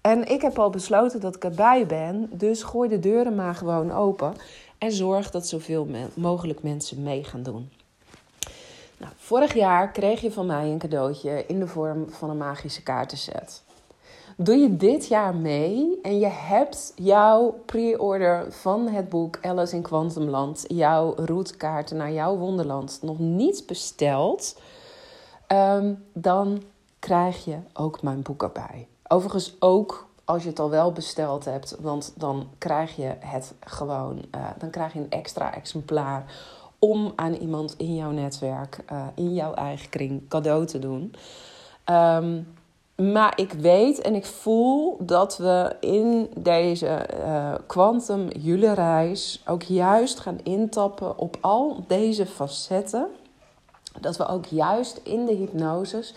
En 0.00 0.28
ik 0.28 0.42
heb 0.42 0.58
al 0.58 0.70
besloten 0.70 1.20
dat 1.20 1.36
ik 1.36 1.44
erbij 1.44 1.86
ben. 1.86 2.30
Dus 2.32 2.62
gooi 2.62 2.88
de 2.88 2.98
deuren 2.98 3.34
maar 3.34 3.54
gewoon 3.54 3.92
open. 3.92 4.34
En 4.78 4.92
zorg 4.92 5.30
dat 5.30 5.46
zoveel 5.46 5.86
mogelijk 6.14 6.62
mensen 6.62 7.02
mee 7.02 7.24
gaan 7.24 7.42
doen. 7.42 7.77
Nou, 8.98 9.12
vorig 9.16 9.54
jaar 9.54 9.90
kreeg 9.90 10.20
je 10.20 10.32
van 10.32 10.46
mij 10.46 10.70
een 10.70 10.78
cadeautje 10.78 11.44
in 11.46 11.58
de 11.58 11.66
vorm 11.66 12.10
van 12.10 12.30
een 12.30 12.36
magische 12.36 12.82
kaartenset. 12.82 13.62
Doe 14.36 14.56
je 14.56 14.76
dit 14.76 15.06
jaar 15.06 15.34
mee 15.34 15.98
en 16.02 16.18
je 16.18 16.26
hebt 16.26 16.92
jouw 16.96 17.62
pre-order 17.66 18.52
van 18.52 18.88
het 18.88 19.08
boek 19.08 19.38
Alice 19.42 19.76
in 19.76 19.82
Quantumland, 19.82 20.64
jouw 20.66 21.14
routekaarten 21.16 21.96
naar 21.96 22.12
jouw 22.12 22.36
wonderland, 22.36 22.98
nog 23.02 23.18
niet 23.18 23.66
besteld, 23.66 24.60
ehm, 25.46 25.94
dan 26.12 26.62
krijg 26.98 27.44
je 27.44 27.56
ook 27.72 28.02
mijn 28.02 28.22
boek 28.22 28.42
erbij. 28.42 28.88
Overigens 29.08 29.56
ook 29.58 30.06
als 30.24 30.42
je 30.42 30.48
het 30.48 30.58
al 30.58 30.70
wel 30.70 30.92
besteld 30.92 31.44
hebt, 31.44 31.76
want 31.80 32.12
dan 32.16 32.48
krijg 32.58 32.96
je 32.96 33.14
het 33.18 33.54
gewoon, 33.60 34.24
uh, 34.34 34.46
dan 34.58 34.70
krijg 34.70 34.92
je 34.92 34.98
een 34.98 35.10
extra 35.10 35.54
exemplaar 35.54 36.24
om 36.78 37.12
aan 37.16 37.34
iemand 37.34 37.74
in 37.76 37.94
jouw 37.94 38.10
netwerk, 38.10 38.84
uh, 38.92 39.06
in 39.14 39.34
jouw 39.34 39.54
eigen 39.54 39.88
kring, 39.88 40.28
cadeau 40.28 40.66
te 40.66 40.78
doen. 40.78 41.14
Um, 41.90 42.56
maar 42.96 43.32
ik 43.36 43.52
weet 43.52 44.00
en 44.00 44.14
ik 44.14 44.26
voel 44.26 44.96
dat 45.00 45.36
we 45.36 45.76
in 45.80 46.30
deze 46.36 47.06
uh, 47.24 47.54
quantum 47.66 48.28
uh, 48.44 48.72
reis 48.72 49.42
ook 49.46 49.62
juist 49.62 50.18
gaan 50.18 50.38
intappen 50.42 51.18
op 51.18 51.36
al 51.40 51.84
deze 51.86 52.26
facetten. 52.26 53.06
Dat 54.00 54.16
we 54.16 54.26
ook 54.26 54.44
juist 54.44 55.00
in 55.02 55.26
de 55.26 55.34
hypnoses 55.34 56.14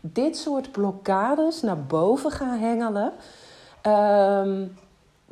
dit 0.00 0.36
soort 0.36 0.72
blokkades 0.72 1.62
naar 1.62 1.82
boven 1.82 2.30
gaan 2.30 2.58
hengelen. 2.58 3.12
Um, 3.82 4.76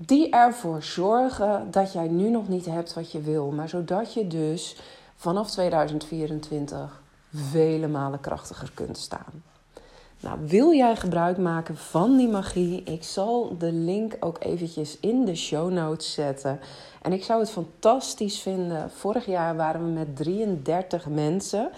die 0.06 0.30
ervoor 0.30 0.82
zorgen 0.82 1.70
dat 1.70 1.92
jij 1.92 2.08
nu 2.08 2.30
nog 2.30 2.48
niet 2.48 2.66
hebt 2.66 2.94
wat 2.94 3.12
je 3.12 3.20
wil. 3.20 3.50
Maar 3.50 3.68
zodat 3.68 4.14
je 4.14 4.26
dus 4.26 4.76
vanaf 5.16 5.50
2024 5.50 7.02
vele 7.34 7.88
malen 7.88 8.20
krachtiger 8.20 8.70
kunt 8.74 8.98
staan. 8.98 9.42
Nou, 10.20 10.38
wil 10.46 10.74
jij 10.74 10.96
gebruik 10.96 11.38
maken 11.38 11.76
van 11.76 12.16
die 12.16 12.28
magie? 12.28 12.82
Ik 12.82 13.02
zal 13.02 13.56
de 13.58 13.72
link 13.72 14.16
ook 14.20 14.36
eventjes 14.40 15.00
in 15.00 15.24
de 15.24 15.34
show 15.34 15.70
notes 15.70 16.12
zetten. 16.12 16.60
En 17.02 17.12
ik 17.12 17.24
zou 17.24 17.40
het 17.40 17.50
fantastisch 17.50 18.40
vinden. 18.40 18.90
Vorig 18.90 19.26
jaar 19.26 19.56
waren 19.56 19.84
we 19.84 19.90
met 19.90 20.16
33 20.16 21.08
mensen. 21.08 21.70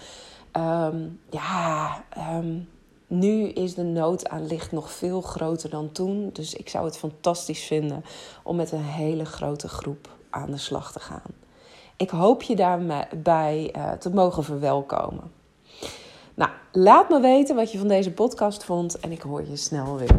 Um, 0.57 1.19
ja, 1.29 2.03
um, 2.17 2.69
nu 3.17 3.47
is 3.47 3.73
de 3.75 3.83
nood 3.83 4.29
aan 4.29 4.47
licht 4.47 4.71
nog 4.71 4.91
veel 4.91 5.21
groter 5.21 5.69
dan 5.69 5.91
toen. 5.91 6.29
Dus 6.33 6.53
ik 6.53 6.69
zou 6.69 6.85
het 6.85 6.97
fantastisch 6.97 7.63
vinden 7.63 8.05
om 8.43 8.55
met 8.55 8.71
een 8.71 8.83
hele 8.83 9.25
grote 9.25 9.67
groep 9.67 10.09
aan 10.29 10.51
de 10.51 10.57
slag 10.57 10.91
te 10.91 10.99
gaan. 10.99 11.33
Ik 11.97 12.09
hoop 12.09 12.41
je 12.41 12.55
daarbij 12.55 13.73
uh, 13.75 13.91
te 13.91 14.09
mogen 14.09 14.43
verwelkomen. 14.43 15.31
Nou, 16.33 16.51
laat 16.71 17.09
me 17.09 17.19
weten 17.19 17.55
wat 17.55 17.71
je 17.71 17.77
van 17.77 17.87
deze 17.87 18.11
podcast 18.11 18.63
vond 18.63 18.99
en 18.99 19.11
ik 19.11 19.21
hoor 19.21 19.47
je 19.49 19.55
snel 19.55 19.97
weer. 19.97 20.17